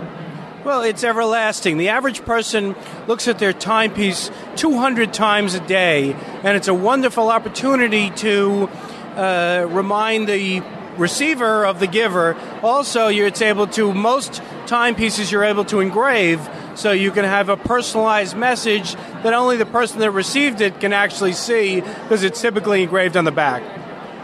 Well, 0.64 0.82
it's 0.82 1.04
everlasting. 1.04 1.78
The 1.78 1.90
average 1.90 2.26
person 2.26 2.76
looks 3.08 3.28
at 3.28 3.40
their 3.40 3.54
timepiece 3.54 4.30
200 4.58 5.14
times 5.14 5.54
a 5.54 5.62
day, 5.62 6.14
and 6.44 6.58
it's 6.58 6.68
a 6.68 6.74
wonderful 6.74 7.30
opportunity 7.30 8.10
to 8.12 8.70
uh, 9.16 9.66
remind 9.70 10.28
the 10.28 10.62
receiver 10.98 11.66
of 11.66 11.80
the 11.80 11.88
giver. 11.88 12.36
Also, 12.63 13.08
it's 13.08 13.42
able 13.42 13.68
to, 13.68 13.94
most 13.94 14.42
timepieces 14.66 15.32
you're 15.32 15.44
able 15.44 15.66
to 15.66 15.80
engrave, 15.80 16.48
so 16.75 16.92
you 16.92 17.12
can 17.12 17.25
have 17.25 17.50
a 17.50 17.58
personalized 17.58 18.38
message 18.38 18.94
that 19.24 19.34
only 19.34 19.58
the 19.58 19.66
person 19.66 20.00
that 20.00 20.12
received 20.12 20.62
it 20.62 20.80
can 20.80 20.94
actually 20.94 21.34
see 21.34 21.82
because 21.82 22.24
it's 22.24 22.42
typically 22.42 22.84
engraved 22.84 23.18
on 23.18 23.25
the 23.25 23.32
back. 23.32 23.63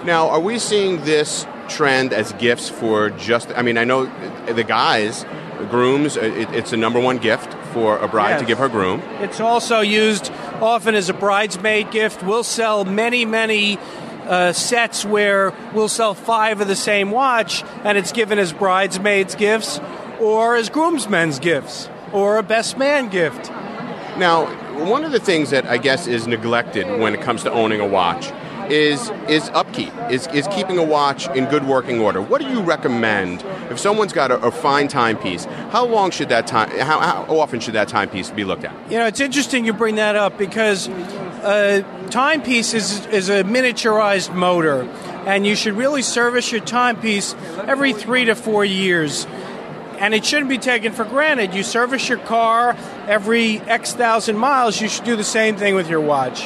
Now, 0.05 0.29
are 0.29 0.39
we 0.39 0.59
seeing 0.59 1.03
this 1.03 1.47
trend 1.69 2.13
as 2.13 2.33
gifts 2.33 2.69
for 2.69 3.09
just, 3.09 3.49
I 3.55 3.61
mean, 3.61 3.77
I 3.77 3.85
know 3.85 4.05
the 4.45 4.63
guys, 4.63 5.25
grooms, 5.69 6.17
it, 6.17 6.49
it's 6.51 6.71
the 6.71 6.77
number 6.77 6.99
one 6.99 7.17
gift 7.17 7.53
for 7.73 7.97
a 7.97 8.07
bride 8.07 8.31
yes. 8.31 8.41
to 8.41 8.45
give 8.45 8.57
her 8.57 8.69
groom. 8.69 9.01
It's 9.21 9.39
also 9.39 9.79
used 9.79 10.31
often 10.61 10.93
as 10.93 11.09
a 11.09 11.13
bridesmaid 11.13 11.89
gift. 11.91 12.21
We'll 12.21 12.43
sell 12.43 12.85
many, 12.85 13.25
many 13.25 13.79
uh, 14.25 14.53
sets 14.53 15.05
where 15.05 15.53
we'll 15.73 15.89
sell 15.89 16.13
five 16.13 16.61
of 16.61 16.67
the 16.67 16.75
same 16.75 17.11
watch 17.11 17.63
and 17.83 17.97
it's 17.97 18.11
given 18.11 18.39
as 18.39 18.53
bridesmaids 18.53 19.35
gifts 19.35 19.79
or 20.19 20.55
as 20.55 20.69
groomsmen's 20.69 21.39
gifts 21.39 21.89
or 22.11 22.37
a 22.37 22.43
best 22.43 22.77
man 22.77 23.09
gift. 23.09 23.49
Now, 24.17 24.45
one 24.85 25.03
of 25.03 25.11
the 25.11 25.19
things 25.19 25.49
that 25.49 25.65
I 25.65 25.77
guess 25.77 26.07
is 26.07 26.27
neglected 26.27 26.99
when 26.99 27.13
it 27.13 27.21
comes 27.21 27.43
to 27.43 27.51
owning 27.51 27.79
a 27.79 27.87
watch 27.87 28.31
is 28.69 29.11
is 29.27 29.49
upkeep, 29.49 29.91
is, 30.09 30.27
is 30.27 30.47
keeping 30.47 30.77
a 30.77 30.83
watch 30.83 31.27
in 31.35 31.45
good 31.45 31.65
working 31.65 31.99
order. 31.99 32.21
What 32.21 32.41
do 32.41 32.47
you 32.47 32.61
recommend 32.61 33.43
if 33.69 33.79
someone's 33.79 34.13
got 34.13 34.31
a, 34.31 34.39
a 34.39 34.51
fine 34.51 34.87
timepiece? 34.87 35.45
How 35.71 35.85
long 35.85 36.11
should 36.11 36.29
that 36.29 36.47
time? 36.47 36.69
How, 36.79 36.99
how, 36.99 37.39
often 37.39 37.59
should 37.59 37.73
that 37.73 37.87
timepiece 37.87 38.29
be 38.31 38.43
looked 38.43 38.63
at? 38.63 38.91
You 38.91 38.99
know, 38.99 39.05
it's 39.05 39.19
interesting 39.19 39.65
you 39.65 39.73
bring 39.73 39.95
that 39.95 40.15
up 40.15 40.37
because 40.37 40.87
a 40.87 41.83
timepiece 42.13 42.75
is, 42.75 43.05
is 43.07 43.29
a 43.29 43.43
miniaturized 43.43 44.33
motor, 44.35 44.83
and 45.25 45.47
you 45.47 45.55
should 45.55 45.73
really 45.73 46.03
service 46.03 46.51
your 46.51 46.61
timepiece 46.61 47.33
every 47.67 47.91
three 47.91 48.25
to 48.25 48.35
four 48.35 48.63
years. 48.63 49.25
And 49.97 50.13
it 50.13 50.23
shouldn't 50.23 50.49
be 50.49 50.59
taken 50.59 50.91
for 50.91 51.05
granted. 51.05 51.53
You 51.55 51.63
service 51.63 52.07
your 52.07 52.19
car 52.19 52.77
every 53.07 53.59
X 53.61 53.93
thousand 53.93 54.37
miles, 54.37 54.79
you 54.79 54.89
should 54.89 55.05
do 55.05 55.15
the 55.15 55.23
same 55.23 55.55
thing 55.57 55.75
with 55.75 55.89
your 55.89 56.01
watch. 56.01 56.43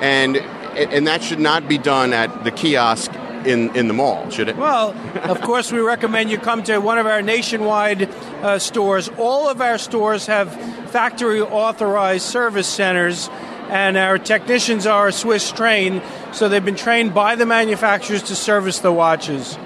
and 0.00 0.36
and 0.74 1.06
that 1.06 1.22
should 1.22 1.38
not 1.40 1.68
be 1.68 1.76
done 1.76 2.14
at 2.14 2.44
the 2.44 2.50
kiosk 2.50 3.12
in, 3.44 3.76
in 3.76 3.88
the 3.88 3.94
mall, 3.94 4.30
should 4.30 4.48
it? 4.48 4.56
Well, 4.56 4.94
of 5.24 5.42
course, 5.42 5.70
we 5.70 5.80
recommend 5.80 6.30
you 6.30 6.38
come 6.38 6.62
to 6.64 6.78
one 6.78 6.96
of 6.96 7.06
our 7.06 7.20
nationwide 7.20 8.08
uh, 8.42 8.58
stores. 8.58 9.10
All 9.18 9.50
of 9.50 9.60
our 9.60 9.76
stores 9.76 10.26
have 10.26 10.50
factory 10.90 11.42
authorized 11.42 12.24
service 12.24 12.66
centers, 12.66 13.28
and 13.72 13.96
our 13.96 14.18
technicians 14.18 14.86
are 14.86 15.10
Swiss 15.10 15.50
trained, 15.50 16.02
so 16.30 16.46
they've 16.46 16.64
been 16.64 16.76
trained 16.76 17.14
by 17.14 17.36
the 17.36 17.46
manufacturers 17.46 18.22
to 18.24 18.36
service 18.36 18.80
the 18.80 18.92
watches. 18.92 19.58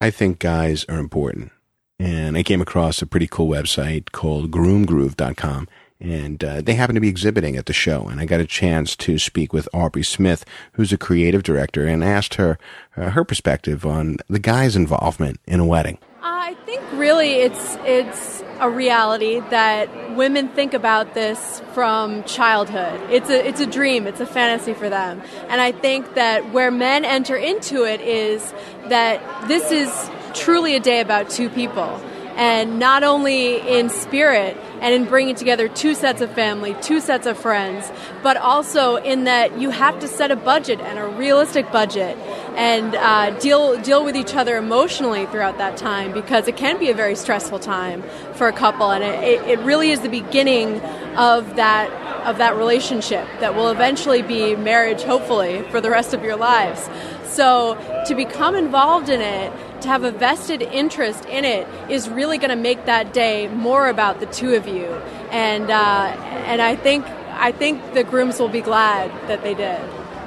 I 0.00 0.10
think 0.10 0.38
guys 0.38 0.84
are 0.88 1.00
important. 1.00 1.50
And 1.98 2.36
I 2.36 2.44
came 2.44 2.60
across 2.60 3.02
a 3.02 3.06
pretty 3.06 3.26
cool 3.26 3.48
website 3.48 4.12
called 4.12 4.52
groomgroove.com 4.52 5.66
and 6.00 6.44
uh, 6.44 6.60
they 6.60 6.74
happen 6.74 6.94
to 6.94 7.00
be 7.00 7.08
exhibiting 7.08 7.56
at 7.56 7.66
the 7.66 7.72
show. 7.72 8.06
And 8.06 8.20
I 8.20 8.24
got 8.24 8.38
a 8.38 8.46
chance 8.46 8.94
to 8.96 9.18
speak 9.18 9.52
with 9.52 9.68
Aubrey 9.74 10.04
Smith, 10.04 10.44
who's 10.74 10.92
a 10.92 10.98
creative 10.98 11.42
director, 11.42 11.86
and 11.86 12.04
asked 12.04 12.34
her 12.34 12.56
uh, 12.96 13.10
her 13.10 13.24
perspective 13.24 13.84
on 13.84 14.18
the 14.28 14.38
guy's 14.38 14.76
involvement 14.76 15.40
in 15.48 15.58
a 15.58 15.66
wedding. 15.66 15.98
I 16.22 16.54
think 16.66 16.82
really 16.92 17.40
it's 17.40 17.76
it's 17.80 18.42
a 18.60 18.68
reality 18.68 19.40
that 19.50 20.16
women 20.16 20.48
think 20.48 20.74
about 20.74 21.14
this 21.14 21.62
from 21.72 22.24
childhood. 22.24 23.00
It's 23.10 23.30
a 23.30 23.46
it's 23.46 23.60
a 23.60 23.66
dream, 23.66 24.06
it's 24.06 24.20
a 24.20 24.26
fantasy 24.26 24.74
for 24.74 24.88
them. 24.88 25.22
And 25.48 25.60
I 25.60 25.72
think 25.72 26.14
that 26.14 26.52
where 26.52 26.70
men 26.70 27.04
enter 27.04 27.36
into 27.36 27.84
it 27.84 28.00
is 28.00 28.52
that 28.88 29.48
this 29.48 29.70
is 29.70 30.10
truly 30.34 30.74
a 30.74 30.80
day 30.80 31.00
about 31.00 31.30
two 31.30 31.48
people. 31.48 32.00
And 32.38 32.78
not 32.78 33.02
only 33.02 33.56
in 33.56 33.90
spirit, 33.90 34.56
and 34.80 34.94
in 34.94 35.04
bringing 35.04 35.34
together 35.34 35.68
two 35.68 35.94
sets 35.94 36.20
of 36.20 36.32
family, 36.32 36.76
two 36.80 37.00
sets 37.00 37.26
of 37.26 37.38
friends, 37.38 37.90
but 38.22 38.36
also 38.36 38.96
in 38.96 39.24
that 39.24 39.58
you 39.58 39.70
have 39.70 39.98
to 40.00 40.08
set 40.08 40.30
a 40.30 40.36
budget 40.36 40.80
and 40.80 40.98
a 40.98 41.06
realistic 41.06 41.70
budget 41.72 42.16
and 42.56 42.94
uh, 42.94 43.30
deal 43.38 43.80
deal 43.82 44.04
with 44.04 44.16
each 44.16 44.34
other 44.34 44.56
emotionally 44.56 45.26
throughout 45.26 45.58
that 45.58 45.76
time 45.76 46.12
because 46.12 46.48
it 46.48 46.56
can 46.56 46.78
be 46.78 46.90
a 46.90 46.94
very 46.94 47.14
stressful 47.14 47.58
time 47.58 48.02
for 48.34 48.48
a 48.48 48.52
couple, 48.52 48.90
and 48.90 49.04
it, 49.04 49.42
it 49.46 49.58
really 49.60 49.90
is 49.90 50.00
the 50.00 50.08
beginning 50.08 50.80
of 51.16 51.56
that 51.56 51.90
of 52.24 52.38
that 52.38 52.56
relationship 52.56 53.26
that 53.40 53.54
will 53.54 53.70
eventually 53.70 54.22
be 54.22 54.54
marriage, 54.54 55.02
hopefully, 55.02 55.62
for 55.70 55.80
the 55.80 55.90
rest 55.90 56.12
of 56.14 56.22
your 56.22 56.36
lives. 56.36 56.88
So 57.24 57.76
to 58.06 58.14
become 58.14 58.54
involved 58.54 59.08
in 59.08 59.20
it 59.20 59.52
to 59.82 59.88
have 59.88 60.04
a 60.04 60.10
vested 60.10 60.62
interest 60.62 61.24
in 61.26 61.44
it 61.44 61.66
is 61.90 62.08
really 62.08 62.38
going 62.38 62.50
to 62.50 62.56
make 62.56 62.84
that 62.86 63.12
day 63.12 63.48
more 63.48 63.88
about 63.88 64.20
the 64.20 64.26
two 64.26 64.54
of 64.54 64.66
you. 64.66 64.86
And 65.30 65.70
uh, 65.70 66.14
and 66.46 66.60
I 66.60 66.76
think 66.76 67.04
I 67.32 67.52
think 67.52 67.94
the 67.94 68.04
grooms 68.04 68.40
will 68.40 68.48
be 68.48 68.60
glad 68.60 69.10
that 69.28 69.42
they 69.42 69.54
did. 69.54 69.80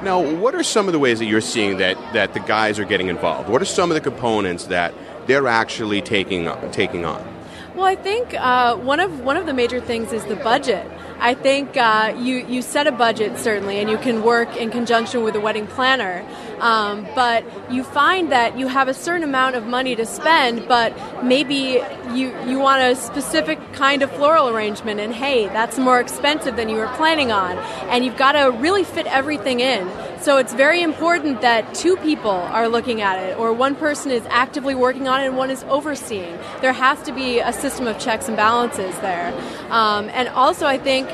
Now, 0.04 0.20
what 0.20 0.56
are 0.56 0.64
some 0.64 0.88
of 0.88 0.94
the 0.94 1.00
ways 1.00 1.20
that 1.20 1.26
you're 1.26 1.42
seeing 1.42 1.78
that, 1.78 1.96
that 2.14 2.34
the 2.34 2.40
guys 2.40 2.80
are 2.80 2.86
getting 2.86 3.08
involved? 3.08 3.50
What 3.50 3.62
are 3.62 3.66
some 3.66 3.92
of 3.92 3.96
the 3.96 4.02
components 4.02 4.66
that 4.66 4.96
they're 5.28 5.48
actually 5.48 6.02
taking 6.02 6.50
taking 6.72 7.06
on? 7.06 7.22
Well, 7.76 7.86
I 7.86 7.96
think 7.96 8.34
uh, 8.34 8.76
one 8.78 9.00
of 9.00 9.22
one 9.22 9.38
of 9.38 9.46
the 9.46 9.54
major 9.54 9.80
things 9.80 10.12
is 10.12 10.26
the 10.26 10.36
budget. 10.36 10.86
I 11.20 11.36
think 11.36 11.78
uh, 11.78 12.16
you 12.18 12.38
you 12.48 12.62
set 12.62 12.88
a 12.88 12.92
budget 12.92 13.38
certainly, 13.38 13.80
and 13.80 13.90
you 13.90 13.98
can 13.98 14.24
work 14.24 14.58
in 14.58 14.72
conjunction 14.72 15.24
with 15.24 15.36
a 15.36 15.40
wedding 15.40 15.68
planner. 15.68 16.26
Um, 16.62 17.08
but 17.16 17.44
you 17.72 17.84
find 17.84 18.32
that 18.32 18.58
you 18.58 18.68
have 18.68 18.88
a 18.88 18.94
certain 18.94 19.24
amount 19.24 19.56
of 19.56 19.66
money 19.66 19.96
to 19.96 20.06
spend, 20.06 20.68
but 20.68 20.94
maybe 21.24 21.82
you 22.14 22.32
you 22.46 22.60
want 22.60 22.84
a 22.84 22.96
specific 22.96 23.58
kind 23.74 24.04
of 24.04 24.12
floral 24.12 24.48
arrangement, 24.48 25.00
and 25.00 25.12
hey, 25.12 25.48
that's 25.48 25.80
more 25.80 26.00
expensive 26.00 26.56
than 26.56 26.70
you 26.70 26.78
were 26.78 26.92
planning 26.96 27.32
on, 27.32 27.58
and 27.90 28.06
you've 28.06 28.18
got 28.18 28.34
to 28.34 28.52
really 28.60 28.84
fit 28.84 29.08
everything 29.08 29.60
in. 29.60 29.90
So 30.22 30.38
it's 30.38 30.54
very 30.54 30.84
important 30.84 31.42
that 31.42 31.74
two 31.74 31.98
people 31.98 32.30
are 32.30 32.68
looking 32.68 33.02
at 33.02 33.18
it, 33.18 33.40
or 33.40 33.52
one 33.54 33.76
person 33.76 34.12
is 34.12 34.24
actively 34.30 34.76
working 34.76 35.08
on 35.08 35.20
it 35.22 35.26
and 35.26 35.36
one 35.36 35.50
is 35.50 35.64
overseeing. 35.64 36.38
There 36.62 36.74
has 36.74 37.02
to 37.04 37.12
be 37.12 37.40
a 37.40 37.52
system 37.52 37.88
of 37.88 37.98
checks 37.98 38.28
and 38.28 38.38
balances 38.38 38.96
there. 39.00 39.34
Um, 39.72 40.10
and 40.10 40.30
also, 40.30 40.68
I 40.68 40.78
think 40.78 41.10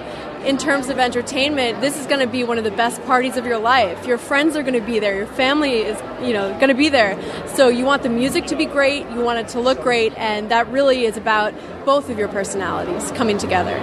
in 0.48 0.58
terms 0.58 0.88
of 0.88 0.98
entertainment, 0.98 1.82
this 1.82 2.00
is 2.00 2.08
going 2.08 2.22
to 2.22 2.28
be 2.28 2.42
one 2.42 2.58
of 2.58 2.64
the 2.64 2.72
best 2.72 3.04
parties 3.04 3.36
of 3.36 3.46
your 3.46 3.58
life. 3.58 4.08
Your 4.08 4.18
friends 4.18 4.56
are 4.56 4.62
going 4.62 4.80
to 4.80 4.86
be 4.86 4.98
there. 4.98 5.14
Your 5.14 5.28
family 5.28 5.80
is, 5.80 6.02
you 6.26 6.32
know, 6.32 6.54
going 6.54 6.70
to 6.70 6.74
be 6.74 6.88
there. 6.88 7.20
So 7.50 7.68
you 7.68 7.84
want 7.84 8.02
the 8.02 8.10
music 8.10 8.46
to 8.46 8.56
be 8.56 8.66
great. 8.66 9.10
You 9.10 9.20
want 9.20 9.40
it 9.40 9.50
to 9.50 9.60
look 9.60 9.82
great, 9.82 10.18
and 10.18 10.50
that 10.50 10.70
really 10.70 11.04
is 11.04 11.18
about 11.18 11.54
both 11.86 12.10
of 12.10 12.18
your 12.18 12.30
personalities 12.30 13.12
coming 13.12 13.38
together. 13.38 13.78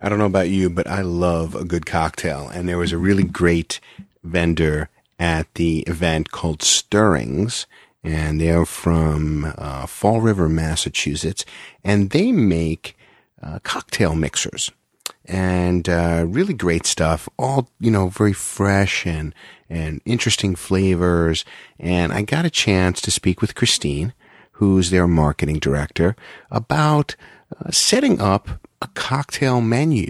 I 0.00 0.08
don't 0.08 0.18
know 0.18 0.24
about 0.24 0.48
you, 0.48 0.70
but 0.70 0.86
I 0.86 1.02
love 1.02 1.54
a 1.54 1.64
good 1.64 1.84
cocktail. 1.84 2.48
And 2.48 2.66
there 2.66 2.78
was 2.78 2.92
a 2.92 2.98
really 2.98 3.24
great 3.24 3.80
vendor 4.22 4.88
at 5.18 5.52
the 5.54 5.80
event 5.80 6.30
called 6.30 6.62
Stirrings. 6.62 7.66
And 8.02 8.40
they're 8.40 8.66
from 8.66 9.52
uh, 9.56 9.86
Fall 9.86 10.22
River, 10.22 10.48
Massachusetts. 10.48 11.44
And 11.82 12.10
they 12.10 12.32
make 12.32 12.96
uh, 13.42 13.58
cocktail 13.62 14.14
mixers 14.14 14.70
and 15.24 15.88
uh, 15.88 16.24
really 16.26 16.54
great 16.54 16.86
stuff. 16.86 17.28
All 17.38 17.68
you 17.80 17.90
know, 17.90 18.08
very 18.08 18.32
fresh 18.32 19.06
and 19.06 19.34
and 19.68 20.00
interesting 20.04 20.54
flavors. 20.54 21.44
And 21.78 22.12
I 22.12 22.22
got 22.22 22.44
a 22.44 22.50
chance 22.50 23.00
to 23.02 23.10
speak 23.10 23.40
with 23.40 23.54
Christine, 23.54 24.12
who's 24.52 24.90
their 24.90 25.08
marketing 25.08 25.58
director, 25.58 26.16
about 26.50 27.16
uh, 27.58 27.70
setting 27.70 28.20
up 28.20 28.48
a 28.82 28.88
cocktail 28.88 29.60
menu 29.60 30.08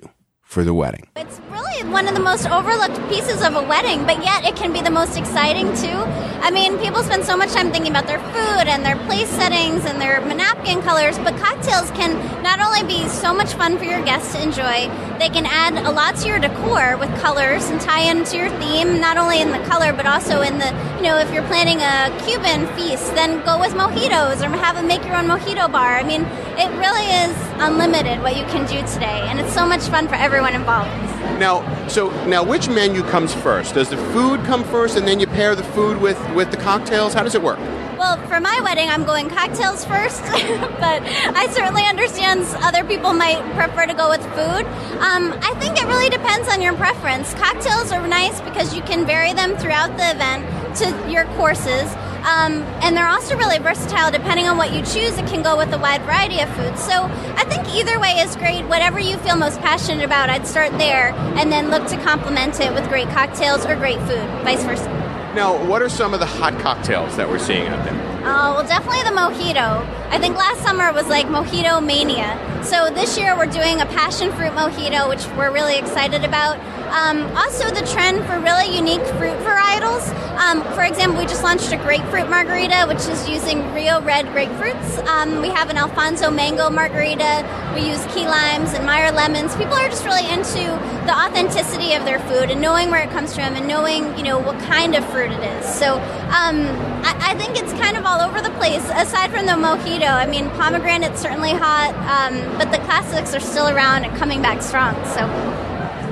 for 0.55 0.63
the 0.63 0.73
wedding. 0.73 1.05
It's 1.17 1.41
really 1.51 1.83
one 1.91 2.07
of 2.07 2.15
the 2.15 2.21
most 2.21 2.49
overlooked 2.49 2.97
pieces 3.09 3.43
of 3.43 3.57
a 3.57 3.63
wedding, 3.63 4.07
but 4.07 4.23
yet 4.23 4.45
it 4.45 4.55
can 4.55 4.73
be 4.73 4.81
the 4.81 4.91
most 4.91 5.19
exciting 5.19 5.67
too. 5.75 5.99
I 6.47 6.53
mean, 6.53 6.79
people 6.79 7.03
spend 7.03 7.25
so 7.25 7.37
much 7.37 7.53
time 7.53 7.73
thinking 7.73 7.91
about 7.91 8.07
their 8.07 8.21
food 8.21 8.69
and 8.71 8.85
their 8.85 8.95
place 9.09 9.29
settings 9.31 9.85
and 9.85 10.01
their 10.01 10.21
napkin 10.25 10.81
colors, 10.83 11.19
but 11.19 11.37
cocktails 11.39 11.91
can 11.91 12.15
not 12.45 12.61
only 12.61 12.85
be 12.85 13.09
so 13.09 13.35
much 13.35 13.55
fun 13.55 13.79
for 13.79 13.85
your 13.85 14.01
guests 14.05 14.33
to 14.35 14.43
enjoy, 14.43 14.87
they 15.19 15.29
can 15.29 15.45
add 15.45 15.75
a 15.75 15.91
lot 15.91 16.15
to 16.19 16.29
your 16.29 16.39
decor 16.39 16.97
with 16.99 17.11
colors 17.21 17.65
and 17.71 17.81
tie 17.81 18.03
into 18.03 18.37
your 18.37 18.51
theme, 18.61 19.01
not 19.01 19.17
only 19.17 19.41
in 19.41 19.51
the 19.51 19.63
color, 19.67 19.93
but 19.93 20.07
also 20.07 20.41
in 20.43 20.59
the, 20.59 20.71
you 20.99 21.03
know, 21.03 21.19
if 21.19 21.33
you're 21.33 21.47
planning 21.51 21.81
a 21.83 22.15
Cuban 22.25 22.69
feast, 22.77 23.13
then 23.17 23.45
go 23.45 23.59
with 23.59 23.73
mojitos 23.75 24.39
or 24.41 24.51
have 24.59 24.77
them 24.77 24.87
make 24.87 25.05
your 25.05 25.17
own 25.17 25.27
mojito 25.27 25.67
bar. 25.71 25.97
I 25.97 26.05
mean, 26.05 26.23
it 26.57 26.71
really 26.79 27.07
is 27.27 27.35
unlimited 27.61 28.21
what 28.23 28.37
you 28.37 28.45
can 28.45 28.67
do 28.67 28.81
today, 28.93 29.21
and 29.29 29.41
it's 29.41 29.53
so 29.53 29.67
much 29.67 29.83
fun 29.83 30.09
for 30.09 30.15
everyone 30.15 30.55
involved. 30.55 30.91
Now, 31.39 31.63
so 31.89 32.11
now 32.27 32.45
which 32.45 32.69
menu 32.69 33.03
comes 33.03 33.35
first? 33.35 33.75
Does 33.75 33.91
the 33.91 33.97
food 33.97 34.45
come 34.45 34.65
first, 34.65 34.97
and 34.97 35.07
then 35.07 35.21
you 35.21 35.27
pair 35.27 35.55
the 35.55 35.65
food 35.65 36.01
with 36.01 36.19
with 36.35 36.51
the 36.51 36.57
cocktails? 36.57 37.15
How 37.15 37.23
does 37.23 37.35
it 37.35 37.43
work? 37.43 37.59
Well, 37.99 38.17
for 38.29 38.41
my 38.41 38.61
wedding, 38.63 38.91
I'm 38.91 39.05
going 39.05 39.31
cocktails 39.31 39.85
first, 39.85 40.21
but 40.23 41.03
I 41.03 41.47
certainly 41.53 41.85
understand 41.85 42.45
other 42.63 42.85
people 42.85 43.13
might 43.13 43.41
prefer 43.55 43.87
to 43.87 43.95
go 43.95 44.11
with 44.11 44.23
food. 44.35 44.67
Um, 45.01 45.33
I 45.41 45.55
think 45.59 45.81
it 45.81 45.87
really 45.87 46.11
depends 46.11 46.49
on 46.49 46.61
your 46.61 46.75
preference. 46.75 47.33
Cocktails 47.35 47.93
are 47.93 48.07
nice 48.07 48.41
because 48.43 48.75
you 48.75 48.83
can 48.83 49.07
vary 49.07 49.33
them 49.33 49.57
throughout 49.57 49.97
the 49.97 50.11
event 50.11 50.45
to 50.79 51.11
your 51.11 51.25
courses. 51.37 51.95
Um, 52.25 52.63
and 52.81 52.97
they're 52.97 53.09
also 53.09 53.37
really 53.37 53.59
versatile. 53.59 54.11
Depending 54.11 54.49
on 54.49 54.57
what 54.57 54.73
you 54.73 54.81
choose, 54.81 55.19
it 55.19 55.27
can 55.27 55.43
go 55.43 55.59
with 55.59 55.73
a 55.75 55.79
wide 55.79 56.01
variety 56.03 56.41
of 56.41 56.49
foods. 56.57 56.83
So 56.83 57.05
I 57.37 57.45
think 57.45 57.69
either 57.75 58.01
way 58.01 58.13
is 58.19 58.35
great. 58.37 58.65
Whatever 58.65 58.99
you 58.99 59.19
feel 59.19 59.37
most 59.37 59.61
passionate 59.61 60.05
about, 60.05 60.31
I'd 60.31 60.47
start 60.47 60.73
there 60.79 61.13
and 61.37 61.53
then 61.53 61.71
look 61.71 61.87
to 61.89 61.97
complement 61.99 62.61
it 62.61 62.73
with 62.73 62.89
great 62.89 63.09
cocktails 63.09 63.67
or 63.67 63.77
great 63.77 63.99
food, 64.01 64.27
vice 64.43 64.65
versa. 64.65 64.89
Now, 65.35 65.63
what 65.67 65.83
are 65.83 65.89
some 65.89 66.15
of 66.15 66.21
the 66.21 66.27
hot 66.27 66.59
cocktails 66.61 67.17
that 67.17 67.29
we're 67.29 67.39
seeing 67.39 67.67
out 67.67 67.85
there? 67.85 67.95
Oh, 68.25 68.55
well, 68.55 68.67
definitely 68.67 69.03
the 69.03 69.11
mojito. 69.11 69.85
I 70.09 70.19
think 70.19 70.37
last 70.37 70.63
summer 70.63 70.89
it 70.89 70.95
was 70.95 71.09
like 71.09 71.27
mojito 71.27 71.85
mania. 71.85 72.39
So 72.65 72.89
this 72.89 73.19
year 73.19 73.37
we're 73.37 73.45
doing 73.45 73.83
a 73.83 73.87
passion 73.87 74.33
fruit 74.33 74.53
mojito, 74.53 75.07
which 75.07 75.27
we're 75.37 75.53
really 75.53 75.77
excited 75.77 76.25
about. 76.25 76.59
Um, 76.95 77.23
also, 77.37 77.69
the 77.71 77.85
trend 77.93 78.25
for 78.25 78.39
really 78.41 78.75
unique 78.75 79.05
fruit 79.19 79.37
varietals. 79.45 80.09
Um, 80.39 80.63
for 80.75 80.85
example, 80.85 81.19
we 81.19 81.27
just 81.27 81.43
launched 81.43 81.73
a 81.73 81.77
grapefruit 81.77 82.31
margarita, 82.31 82.87
which 82.87 83.05
is 83.07 83.29
using 83.29 83.73
Rio 83.75 84.01
red 84.01 84.27
grapefruits. 84.27 85.05
Um, 85.07 85.43
we 85.43 85.49
have 85.49 85.71
an 85.71 85.77
Alfonso 85.77 86.31
mango 86.31 86.71
margarita. 86.71 87.45
We 87.75 87.89
use 87.89 88.05
key 88.15 88.27
limes 88.27 88.73
and 88.73 88.87
Meyer 88.87 89.13
lemons. 89.13 89.55
People 89.57 89.75
are 89.75 89.89
just 89.89 90.05
really 90.05 90.29
into 90.31 90.65
the 91.07 91.15
authenticity 91.15 91.93
of 91.95 92.05
their 92.05 92.19
food 92.21 92.51
and 92.51 92.61
knowing 92.61 92.91
where 92.91 93.03
it 93.03 93.11
comes 93.11 93.35
from 93.35 93.55
and 93.55 93.69
knowing, 93.69 94.17
you 94.17 94.23
know, 94.23 94.39
what 94.39 94.59
kind 94.61 94.95
of 94.95 95.05
fruit 95.11 95.33
it 95.33 95.43
is. 95.59 95.67
So 95.67 95.95
um, 95.95 96.65
I, 97.05 97.17
I, 97.21 97.35
think 97.35 97.59
it's 97.59 97.73
kind 97.75 97.97
of 97.97 98.07
all 98.07 98.21
over 98.21 98.41
the 98.41 98.51
place. 98.51 98.83
Aside 98.95 99.31
from 99.31 99.47
the 99.47 99.53
mojito, 99.53 100.09
I 100.09 100.27
mean, 100.27 100.49
pomegranate's 100.51 101.21
certainly 101.21 101.53
hot, 101.53 101.93
um, 102.09 102.35
but 102.59 102.71
the 102.71 102.79
classics 102.79 103.35
are 103.35 103.41
still 103.41 103.69
around 103.69 104.05
and 104.05 104.17
coming 104.17 104.41
back 104.41 104.63
strong. 104.63 104.95
So. 105.07 105.27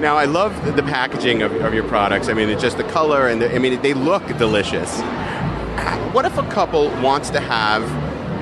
Now, 0.01 0.17
I 0.17 0.25
love 0.25 0.53
the 0.77 0.83
packaging 0.83 1.43
of, 1.43 1.53
of 1.63 1.75
your 1.75 1.85
products. 1.85 2.29
I 2.29 2.35
mean, 2.35 2.49
it's 2.49 2.61
just 2.61 2.77
the 2.77 2.85
color, 2.85 3.29
and 3.29 3.41
the, 3.41 3.55
I 3.55 3.59
mean, 3.59 3.81
they 3.83 3.95
look 3.95 4.27
delicious. 4.37 5.01
What 6.13 6.25
if 6.25 6.37
a 6.39 6.47
couple 6.51 6.89
wants 7.01 7.31
to 7.31 7.41
have 7.41 7.83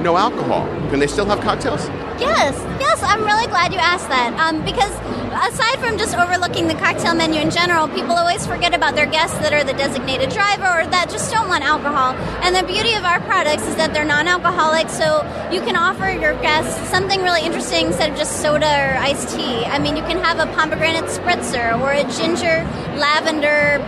no 0.02 0.16
alcohol? 0.16 0.66
Can 0.88 0.99
they 0.99 1.07
still 1.07 1.26
have 1.26 1.40
cocktails? 1.40 1.87
Yes, 2.19 2.57
yes. 2.80 3.02
I'm 3.02 3.25
really 3.25 3.47
glad 3.47 3.73
you 3.73 3.78
asked 3.78 4.09
that 4.09 4.33
um, 4.40 4.64
because 4.64 4.92
aside 5.30 5.78
from 5.78 5.96
just 5.96 6.16
overlooking 6.16 6.66
the 6.66 6.75
cocktail 6.75 7.14
menu 7.14 7.40
in 7.40 7.50
general, 7.50 7.88
people 7.88 8.12
always 8.12 8.46
forget 8.46 8.75
about 8.75 8.94
their 8.96 9.06
guests 9.06 9.38
that 9.38 9.52
are 9.52 9.64
the 9.64 9.72
designated 9.75 10.30
driver 10.30 10.66
or 10.66 10.87
that 10.90 11.08
just 11.10 11.30
don't 11.32 11.49
want 11.49 11.64
alcohol. 11.64 12.14
And 12.42 12.54
the 12.54 12.66
beauty 12.66 12.94
of 12.94 13.04
our 13.04 13.20
products 13.20 13.62
is 13.66 13.76
that 13.76 13.94
they're 13.94 14.04
non-alcoholic, 14.04 14.88
so 14.88 15.22
you 15.52 15.60
can 15.60 15.76
offer 15.76 16.10
your 16.10 16.34
guests 16.42 16.90
something 16.90 17.22
really 17.22 17.44
interesting 17.44 17.87
instead 17.87 18.10
of 18.10 18.16
just 18.16 18.42
soda 18.42 18.66
or 18.66 18.96
iced 18.99 19.37
tea. 19.37 19.64
I 19.64 19.78
mean, 19.78 19.96
you 19.96 20.02
can 20.02 20.18
have 20.18 20.38
a 20.38 20.52
pomegranate 20.54 21.04
spritzer 21.04 21.78
or 21.80 21.92
a 21.92 22.04
ginger 22.18 22.66
lavender 22.99 23.78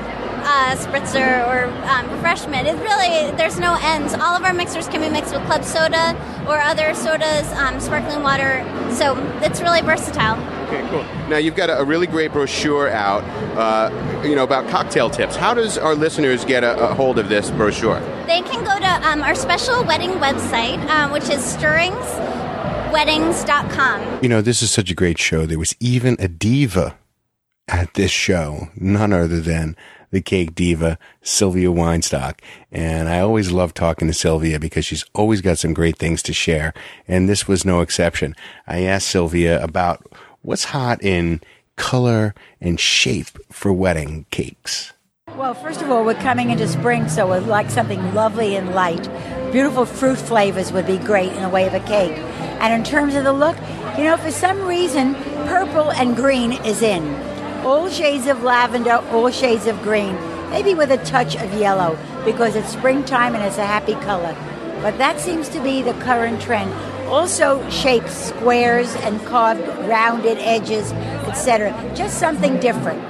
uh, 0.44 0.75
spritzer 0.76 1.46
or 1.46 1.66
um, 1.87 2.11
refreshment. 2.11 2.66
It 2.66 2.76
really 2.76 3.30
there's 3.37 3.58
no 3.58 3.78
ends. 3.80 4.14
All 4.14 4.34
of 4.34 4.44
our 4.44 4.52
mixers 4.52 4.88
can 4.88 5.00
be 5.00 5.08
mixed 5.08 5.32
with 5.32 5.44
club 5.46 5.64
soda 5.64 6.16
or 6.49 6.58
other 6.58 6.94
sodas, 6.94 7.50
um, 7.52 7.80
sparkling 7.80 8.22
water. 8.22 8.64
So 8.92 9.16
it's 9.42 9.61
really 9.61 9.82
versatile. 9.82 10.37
Okay, 10.73 10.88
cool. 10.88 11.05
Now 11.29 11.37
you've 11.37 11.55
got 11.55 11.69
a, 11.69 11.81
a 11.81 11.85
really 11.85 12.07
great 12.07 12.33
brochure 12.33 12.88
out, 12.88 13.23
uh, 13.59 13.91
you 14.25 14.35
know, 14.35 14.43
about 14.43 14.67
cocktail 14.71 15.11
tips. 15.11 15.37
How 15.37 15.52
does 15.52 15.76
our 15.76 15.95
listeners 15.95 16.47
get 16.47 16.64
a, 16.64 16.88
a 16.88 16.95
hold 16.95 17.19
of 17.19 17.29
this 17.29 17.50
brochure? 17.50 18.00
They 18.26 18.41
can 18.41 18.64
go 18.64 18.79
to 18.79 19.07
um, 19.07 19.21
our 19.21 19.35
special 19.35 19.85
wedding 19.85 20.12
website, 20.12 20.79
um, 20.88 21.12
which 21.12 21.29
is 21.29 21.41
stirringsweddings.com. 21.57 24.21
You 24.23 24.31
know, 24.31 24.41
this 24.41 24.62
is 24.62 24.71
such 24.71 24.91
a 24.91 24.95
great 24.95 25.19
show. 25.19 25.45
There 25.45 25.59
was 25.59 25.76
even 25.79 26.17
a 26.19 26.29
diva 26.29 26.97
at 27.69 27.93
this 27.93 28.11
show, 28.11 28.71
none 28.75 29.12
other 29.12 29.41
than 29.41 29.76
the 30.11 30.23
cake 30.23 30.55
diva, 30.55 30.99
Sylvia 31.21 31.69
Weinstock. 31.69 32.41
And 32.71 33.11
I 33.11 33.21
always 33.21 33.52
love 33.52 33.75
talking 33.75 34.09
to 34.09 34.14
Sylvia 34.14 34.59
because 34.59 34.87
she's 34.87 35.05
always 35.14 35.43
got 35.43 35.59
some 35.59 35.75
great 35.75 35.99
things 35.99 36.23
to 36.23 36.33
share. 36.33 36.73
And 37.07 37.29
this 37.29 37.47
was 37.47 37.67
no 37.67 37.83
exception. 37.83 38.35
I 38.67 38.85
asked 38.85 39.09
Sylvia 39.09 39.62
about 39.62 40.11
what's 40.42 40.64
hot 40.64 41.02
in 41.02 41.40
color 41.76 42.34
and 42.61 42.78
shape 42.78 43.38
for 43.50 43.72
wedding 43.72 44.26
cakes. 44.30 44.92
Well, 45.37 45.54
first 45.54 45.80
of 45.80 45.90
all, 45.90 46.04
we're 46.04 46.14
coming 46.14 46.50
into 46.50 46.68
spring, 46.68 47.08
so 47.08 47.32
we'd 47.32 47.49
like 47.49 47.70
something 47.70 48.14
lovely 48.14 48.56
and 48.56 48.75
light. 48.75 49.08
Beautiful 49.50 49.87
fruit 49.87 50.18
flavors 50.18 50.72
would 50.72 50.87
be 50.87 50.99
great 50.99 51.32
in 51.32 51.42
the 51.42 51.49
way 51.49 51.66
of 51.66 51.72
a 51.72 51.80
cake. 51.80 52.18
And 52.61 52.75
in 52.75 52.84
terms 52.84 53.14
of 53.14 53.25
the 53.25 53.32
look, 53.32 53.56
you 53.96 54.04
know, 54.04 54.16
for 54.16 54.30
some 54.30 54.62
reason, 54.62 55.14
purple 55.46 55.90
and 55.90 56.14
green 56.14 56.52
is 56.52 56.82
in. 56.82 57.14
All 57.64 57.88
shades 57.88 58.26
of 58.26 58.42
lavender, 58.42 58.96
all 59.11 59.30
shades 59.30 59.66
of 59.66 59.80
green, 59.82 60.14
maybe 60.50 60.75
with 60.75 60.90
a 60.90 61.02
touch 61.04 61.34
of 61.37 61.54
yellow, 61.54 61.96
because 62.25 62.54
it's 62.54 62.68
springtime 62.68 63.34
and 63.34 63.42
it's 63.42 63.58
a 63.58 63.66
happy 63.66 63.94
color. 63.94 64.37
But 64.82 64.99
that 64.99 65.18
seems 65.18 65.49
to 65.50 65.62
be 65.62 65.80
the 65.80 65.94
current 65.94 66.42
trend. 66.42 66.72
Also, 67.12 67.69
shapes, 67.69 68.28
squares, 68.28 68.95
and 68.97 69.23
carved, 69.26 69.61
rounded 69.87 70.38
edges, 70.38 70.92
etc. 71.28 71.71
Just 71.95 72.19
something 72.19 72.59
different. 72.59 73.02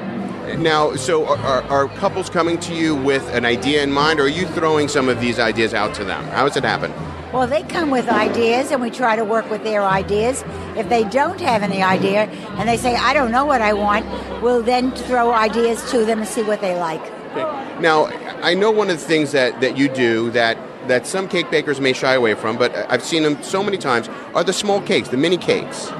Now, 0.58 0.96
so 0.96 1.24
are, 1.24 1.38
are, 1.38 1.62
are, 1.70 1.88
couples 1.98 2.28
coming 2.28 2.58
to 2.60 2.74
you 2.74 2.96
with 2.96 3.22
an 3.32 3.44
idea 3.44 3.80
in 3.80 3.92
mind, 3.92 4.18
or 4.18 4.24
are 4.24 4.28
you 4.28 4.44
throwing 4.48 4.88
some 4.88 5.08
of 5.08 5.20
these 5.20 5.38
ideas 5.38 5.72
out 5.72 5.94
to 5.94 6.04
them? 6.04 6.24
How 6.24 6.48
does 6.48 6.56
it 6.56 6.64
happen? 6.64 6.92
Well, 7.32 7.46
they 7.46 7.62
come 7.62 7.90
with 7.90 8.08
ideas, 8.08 8.72
and 8.72 8.82
we 8.82 8.90
try 8.90 9.14
to 9.14 9.24
work 9.24 9.48
with 9.48 9.62
their 9.62 9.84
ideas. 9.84 10.42
If 10.76 10.88
they 10.88 11.04
don't 11.04 11.40
have 11.40 11.62
any 11.62 11.80
idea, 11.80 12.24
and 12.58 12.68
they 12.68 12.76
say, 12.76 12.96
I 12.96 13.14
don't 13.14 13.30
know 13.30 13.44
what 13.44 13.62
I 13.62 13.72
want, 13.72 14.04
we'll 14.42 14.62
then 14.62 14.90
throw 14.90 15.32
ideas 15.32 15.88
to 15.92 16.04
them 16.04 16.18
and 16.18 16.28
see 16.28 16.42
what 16.42 16.60
they 16.60 16.74
like. 16.74 17.02
Okay. 17.30 17.80
Now, 17.80 18.06
I 18.42 18.54
know 18.54 18.72
one 18.72 18.90
of 18.90 18.98
the 18.98 19.06
things 19.06 19.30
that, 19.30 19.60
that 19.60 19.76
you 19.78 19.88
do 19.88 20.30
that 20.32 20.58
that 20.88 21.06
some 21.06 21.28
cake 21.28 21.50
bakers 21.50 21.80
may 21.80 21.92
shy 21.92 22.14
away 22.14 22.34
from, 22.34 22.56
but 22.56 22.74
I've 22.90 23.02
seen 23.02 23.22
them 23.22 23.42
so 23.42 23.62
many 23.62 23.78
times, 23.78 24.08
are 24.34 24.44
the 24.44 24.52
small 24.52 24.80
cakes, 24.80 25.08
the 25.08 25.16
mini 25.16 25.36
cakes. 25.36 25.90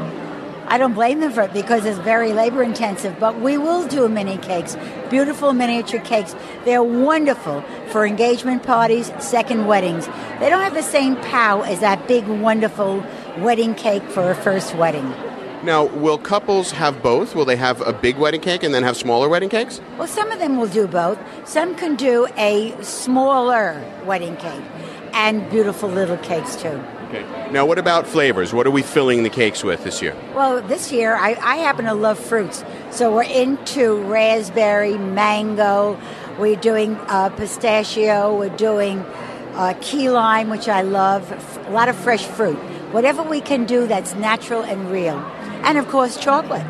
I 0.67 0.79
don't 0.79 0.95
blame 0.95 1.21
them 1.21 1.33
for 1.33 1.43
it 1.43 1.53
because 1.53 1.85
it's 1.85 1.99
very 1.99 2.33
labor 2.33 2.63
intensive, 2.63 3.21
but 3.21 3.41
we 3.41 3.59
will 3.59 3.87
do 3.87 4.09
mini 4.09 4.39
cakes, 4.39 4.77
beautiful 5.11 5.53
miniature 5.53 6.01
cakes. 6.01 6.35
They're 6.65 6.83
wonderful 6.83 7.63
for 7.89 8.07
engagement 8.07 8.63
parties, 8.63 9.13
second 9.19 9.67
weddings. 9.67 10.07
They 10.41 10.49
don't 10.49 10.63
have 10.63 10.73
the 10.73 10.83
same 10.83 11.17
pow 11.17 11.61
as 11.61 11.81
that 11.81 12.09
big, 12.09 12.27
wonderful 12.27 13.05
wedding 13.39 13.75
cake 13.75 14.03
for 14.05 14.31
a 14.31 14.35
first 14.35 14.75
wedding. 14.75 15.13
Now, 15.65 15.85
will 15.85 16.19
couples 16.19 16.73
have 16.73 17.03
both? 17.03 17.37
Will 17.37 17.45
they 17.45 17.57
have 17.57 17.81
a 17.83 17.93
big 17.93 18.17
wedding 18.17 18.41
cake 18.41 18.65
and 18.65 18.75
then 18.75 18.83
have 18.83 18.97
smaller 18.97 19.29
wedding 19.29 19.49
cakes? 19.49 19.81
Well, 19.97 20.09
some 20.09 20.33
of 20.33 20.41
them 20.41 20.57
will 20.57 20.67
do 20.67 20.89
both. 20.89 21.19
Some 21.49 21.77
can 21.77 21.95
do 21.95 22.27
a 22.37 22.75
smaller 22.83 23.81
wedding 24.05 24.37
cake 24.37 24.63
and 25.13 25.49
beautiful 25.51 25.89
little 25.89 26.17
cakes 26.19 26.57
too. 26.57 26.83
Okay. 27.09 27.51
Now, 27.53 27.65
what 27.67 27.79
about 27.79 28.07
flavors? 28.07 28.53
What 28.53 28.67
are 28.67 28.71
we 28.71 28.83
filling 28.83 29.23
the 29.23 29.31
cakes 29.31 29.63
with 29.63 29.85
this 29.85 30.03
year? 30.03 30.17
Well, 30.35 30.63
this 30.63 30.91
year 30.91 31.15
I, 31.15 31.35
I 31.35 31.57
happen 31.57 31.85
to 31.85 31.95
love 31.95 32.19
fruits, 32.19 32.65
so 32.91 33.15
we're 33.15 33.23
into 33.25 34.03
raspberry, 34.03 34.97
mango. 34.99 36.01
We're 36.39 36.57
doing 36.57 36.97
uh, 37.07 37.29
pistachio. 37.29 38.37
We're 38.37 38.57
doing 38.57 39.01
uh, 39.55 39.75
key 39.81 40.09
lime, 40.11 40.49
which 40.49 40.69
I 40.69 40.81
love. 40.81 41.31
A 41.67 41.71
lot 41.71 41.89
of 41.89 41.97
fresh 41.97 42.25
fruit. 42.25 42.57
Whatever 42.93 43.23
we 43.23 43.41
can 43.41 43.65
do 43.65 43.87
that's 43.87 44.15
natural 44.15 44.63
and 44.63 44.91
real, 44.91 45.19
and 45.65 45.79
of 45.79 45.89
course 45.89 46.17
chocolate. 46.17 46.67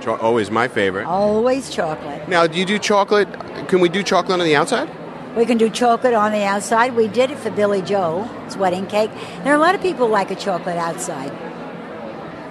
Cho- 0.00 0.16
always 0.16 0.50
my 0.50 0.68
favorite. 0.68 1.06
Always 1.06 1.70
chocolate. 1.70 2.28
Now, 2.28 2.46
do 2.46 2.58
you 2.58 2.64
do 2.64 2.78
chocolate? 2.78 3.28
Can 3.68 3.80
we 3.80 3.88
do 3.88 4.02
chocolate 4.02 4.40
on 4.40 4.46
the 4.46 4.56
outside? 4.56 4.88
We 5.36 5.44
can 5.44 5.58
do 5.58 5.68
chocolate 5.70 6.14
on 6.14 6.32
the 6.32 6.44
outside. 6.44 6.96
We 6.96 7.08
did 7.08 7.30
it 7.30 7.38
for 7.38 7.50
Billy 7.50 7.82
Joel's 7.82 8.56
wedding 8.56 8.86
cake. 8.86 9.10
There 9.44 9.52
are 9.52 9.56
a 9.56 9.60
lot 9.60 9.74
of 9.74 9.82
people 9.82 10.08
like 10.08 10.30
a 10.30 10.34
chocolate 10.34 10.76
outside. 10.76 11.32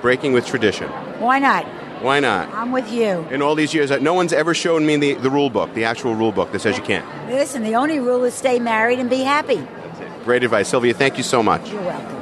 Breaking 0.02 0.34
with 0.34 0.46
tradition. 0.46 0.90
Why 1.20 1.40
not? 1.40 1.66
Why 2.02 2.20
not? 2.20 2.54
I'm 2.54 2.72
with 2.72 2.92
you. 2.92 3.26
In 3.32 3.42
all 3.42 3.56
these 3.56 3.74
years, 3.74 3.90
uh, 3.90 3.98
no 3.98 4.14
one's 4.14 4.32
ever 4.32 4.54
shown 4.54 4.86
me 4.86 4.98
the, 4.98 5.14
the 5.16 5.32
rule 5.32 5.50
book, 5.50 5.74
the 5.74 5.84
actual 5.86 6.14
rule 6.14 6.32
book 6.32 6.52
that 6.52 6.60
says 6.60 6.78
you 6.78 6.84
can't. 6.84 7.06
Listen, 7.28 7.64
the 7.64 7.76
only 7.76 8.00
rule 8.00 8.24
is 8.24 8.36
stay 8.36 8.60
married 8.60 9.00
and 9.00 9.10
be 9.10 9.22
happy. 9.22 9.68
Great 10.24 10.44
advice. 10.44 10.68
Sylvia, 10.68 10.94
thank 10.94 11.18
you 11.18 11.24
so 11.24 11.42
much. 11.42 11.72
You're 11.72 11.82
welcome. 11.82 12.17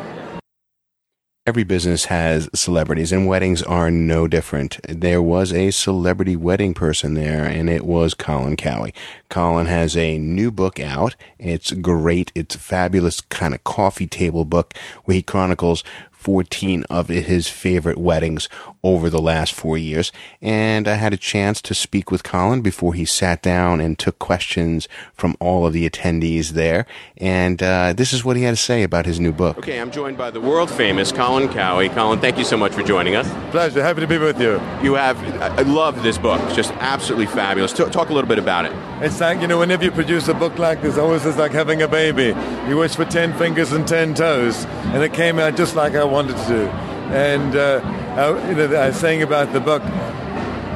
Every 1.47 1.63
business 1.63 2.05
has 2.05 2.49
celebrities, 2.55 3.11
and 3.11 3.27
weddings 3.27 3.61
are 3.61 3.91
no 3.91 4.27
different. 4.27 4.79
There 4.89 5.21
was 5.21 5.53
a 5.53 5.69
celebrity 5.69 6.35
wedding 6.35 6.73
person 6.73 7.13
there, 7.13 7.45
and 7.45 7.69
it 7.69 7.85
was 7.85 8.15
Colin 8.15 8.57
Cowie. 8.57 8.95
Colin 9.29 9.67
has 9.67 9.95
a 9.95 10.17
new 10.17 10.49
book 10.49 10.79
out. 10.79 11.15
It's 11.37 11.71
great. 11.71 12.31
It's 12.33 12.55
a 12.55 12.59
fabulous 12.59 13.21
kind 13.21 13.53
of 13.53 13.63
coffee 13.63 14.07
table 14.07 14.43
book 14.43 14.73
where 15.03 15.13
he 15.13 15.21
chronicles 15.21 15.83
14 16.13 16.83
of 16.89 17.09
his 17.09 17.47
favorite 17.47 17.99
weddings 17.99 18.49
over 18.85 19.09
the 19.09 19.19
last 19.19 19.51
four 19.51 19.79
years. 19.79 20.11
And 20.43 20.87
I 20.87 20.93
had 20.93 21.11
a 21.11 21.17
chance 21.17 21.59
to 21.63 21.73
speak 21.73 22.11
with 22.11 22.23
Colin 22.23 22.61
before 22.61 22.93
he 22.93 23.03
sat 23.03 23.41
down 23.41 23.81
and 23.81 23.97
took 23.97 24.19
questions 24.19 24.87
from 25.15 25.35
all 25.39 25.65
of 25.65 25.73
the 25.73 25.89
attendees 25.89 26.49
there. 26.49 26.85
And 27.17 27.63
uh, 27.63 27.93
this 27.93 28.13
is 28.13 28.23
what 28.23 28.37
he 28.37 28.43
had 28.43 28.51
to 28.51 28.61
say 28.61 28.83
about 28.83 29.07
his 29.07 29.19
new 29.19 29.31
book. 29.31 29.57
Okay, 29.57 29.81
I'm 29.81 29.89
joined 29.89 30.19
by 30.19 30.29
the 30.29 30.39
world 30.39 30.69
famous 30.69 31.11
Colin 31.11 31.49
Cowie. 31.49 31.89
Colin, 31.89 32.19
thank 32.19 32.37
you 32.37 32.43
so 32.43 32.57
much 32.57 32.73
for 32.73 32.83
joining 32.83 33.15
us. 33.15 33.27
Pleasure. 33.49 33.81
Happy 33.81 34.01
to 34.01 34.07
be 34.07 34.19
with 34.19 34.39
you. 34.39 34.61
You 34.83 34.93
have, 34.93 35.17
I 35.41 35.63
love 35.63 36.03
this 36.03 36.19
book. 36.19 36.39
It's 36.43 36.55
just 36.55 36.71
absolutely 36.73 37.25
fabulous. 37.25 37.73
Talk 37.73 38.09
a 38.09 38.13
little 38.13 38.29
bit 38.29 38.37
about 38.37 38.65
it. 38.65 38.73
It's 39.03 39.19
like, 39.19 39.41
you 39.41 39.47
know, 39.47 39.57
whenever 39.57 39.83
you 39.83 39.91
produce 39.91 40.27
a 40.27 40.35
book 40.35 40.59
like 40.59 40.83
this, 40.83 40.99
always 40.99 41.25
is 41.25 41.37
like 41.37 41.53
having 41.53 41.81
a 41.81 41.87
baby. 41.87 42.35
You 42.69 42.77
wish 42.77 42.95
for 42.95 43.05
10 43.05 43.33
fingers 43.33 43.71
and 43.71 43.87
10 43.87 44.13
toes. 44.13 44.65
And 44.93 45.01
it 45.01 45.11
came 45.11 45.39
out 45.39 45.57
just 45.57 45.75
like 45.75 45.95
I 45.95 46.03
wanted 46.03 46.37
to 46.37 46.47
do. 46.47 46.94
And 47.11 47.55
uh, 47.55 47.81
I, 48.15 48.49
you 48.49 48.55
know, 48.55 48.75
I 48.75 48.87
was 48.87 48.97
saying 48.97 49.21
about 49.21 49.53
the 49.53 49.59
book, 49.59 49.83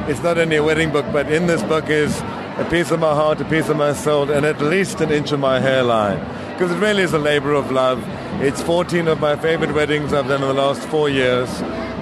it's 0.09 0.21
not 0.21 0.37
only 0.37 0.55
a 0.55 0.63
wedding 0.63 0.91
book, 0.91 1.05
but 1.11 1.31
in 1.31 1.47
this 1.47 1.61
book 1.63 1.89
is 1.89 2.19
a 2.57 2.67
piece 2.69 2.91
of 2.91 2.99
my 2.99 3.13
heart, 3.13 3.39
a 3.41 3.45
piece 3.45 3.69
of 3.69 3.77
my 3.77 3.93
soul, 3.93 4.29
and 4.29 4.45
at 4.45 4.61
least 4.61 5.01
an 5.01 5.11
inch 5.11 5.31
of 5.31 5.39
my 5.39 5.59
hairline. 5.59 6.19
Because 6.53 6.71
it 6.71 6.79
really 6.79 7.03
is 7.03 7.13
a 7.13 7.19
labor 7.19 7.53
of 7.53 7.71
love. 7.71 8.03
It's 8.41 8.61
14 8.61 9.07
of 9.07 9.19
my 9.19 9.35
favorite 9.35 9.73
weddings 9.73 10.13
I've 10.13 10.27
done 10.27 10.41
in 10.41 10.47
the 10.47 10.53
last 10.53 10.81
four 10.89 11.09
years, 11.09 11.49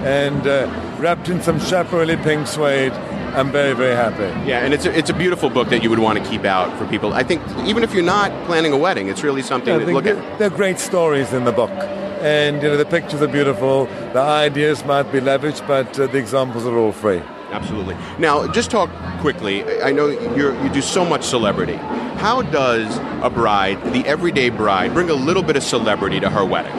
and 0.02 0.46
uh, 0.46 0.96
wrapped 0.98 1.28
in 1.28 1.40
some 1.42 1.60
chaparral 1.60 2.08
pink 2.18 2.46
suede. 2.46 2.92
I'm 2.92 3.52
very, 3.52 3.74
very 3.74 3.94
happy. 3.94 4.48
Yeah, 4.48 4.64
and 4.64 4.74
it's 4.74 4.84
a, 4.84 4.96
it's 4.96 5.10
a 5.10 5.14
beautiful 5.14 5.48
book 5.48 5.68
that 5.68 5.82
you 5.82 5.90
would 5.90 5.98
want 5.98 6.18
to 6.18 6.28
keep 6.28 6.44
out 6.44 6.76
for 6.78 6.86
people. 6.88 7.12
I 7.12 7.22
think 7.22 7.42
even 7.66 7.84
if 7.84 7.94
you're 7.94 8.02
not 8.02 8.32
planning 8.46 8.72
a 8.72 8.78
wedding, 8.78 9.08
it's 9.08 9.22
really 9.22 9.42
something 9.42 9.72
yeah, 9.72 9.86
to 9.86 9.92
look 9.92 10.06
at. 10.06 10.38
There 10.38 10.48
are 10.48 10.56
great 10.56 10.78
stories 10.78 11.32
in 11.32 11.44
the 11.44 11.52
book 11.52 11.70
and 12.20 12.62
you 12.62 12.68
know 12.68 12.76
the 12.76 12.84
pictures 12.86 13.22
are 13.22 13.28
beautiful. 13.28 13.86
The 14.12 14.20
ideas 14.20 14.84
might 14.84 15.10
be 15.12 15.20
lavish, 15.20 15.60
but 15.60 15.98
uh, 15.98 16.06
the 16.06 16.18
examples 16.18 16.66
are 16.66 16.76
all 16.76 16.92
free. 16.92 17.22
Absolutely. 17.50 17.96
Now, 18.18 18.46
just 18.52 18.70
talk 18.70 18.90
quickly. 19.20 19.64
I 19.82 19.92
know 19.92 20.06
you 20.08 20.52
you 20.62 20.68
do 20.70 20.82
so 20.82 21.04
much 21.04 21.24
celebrity. 21.24 21.78
How 22.18 22.42
does 22.42 22.98
a 23.22 23.30
bride, 23.30 23.82
the 23.92 24.04
everyday 24.06 24.50
bride, 24.50 24.92
bring 24.92 25.08
a 25.08 25.14
little 25.14 25.42
bit 25.42 25.56
of 25.56 25.62
celebrity 25.62 26.20
to 26.20 26.28
her 26.28 26.44
wedding? 26.44 26.72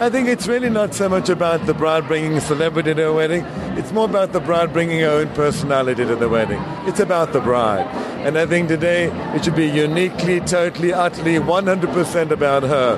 I 0.00 0.10
think 0.10 0.26
it's 0.26 0.48
really 0.48 0.70
not 0.70 0.92
so 0.92 1.08
much 1.08 1.28
about 1.28 1.66
the 1.66 1.74
bride 1.74 2.08
bringing 2.08 2.40
celebrity 2.40 2.94
to 2.94 3.02
her 3.02 3.12
wedding. 3.12 3.44
It's 3.78 3.92
more 3.92 4.06
about 4.06 4.32
the 4.32 4.40
bride 4.40 4.72
bringing 4.72 5.00
her 5.00 5.10
own 5.10 5.28
personality 5.34 6.04
to 6.04 6.16
the 6.16 6.28
wedding. 6.28 6.60
It's 6.88 6.98
about 6.98 7.32
the 7.32 7.40
bride. 7.40 7.86
And 8.26 8.36
I 8.36 8.44
think 8.44 8.68
today 8.68 9.04
it 9.36 9.44
should 9.44 9.54
be 9.54 9.68
uniquely, 9.68 10.40
totally, 10.40 10.92
utterly, 10.92 11.34
100% 11.34 12.30
about 12.32 12.64
her. 12.64 12.96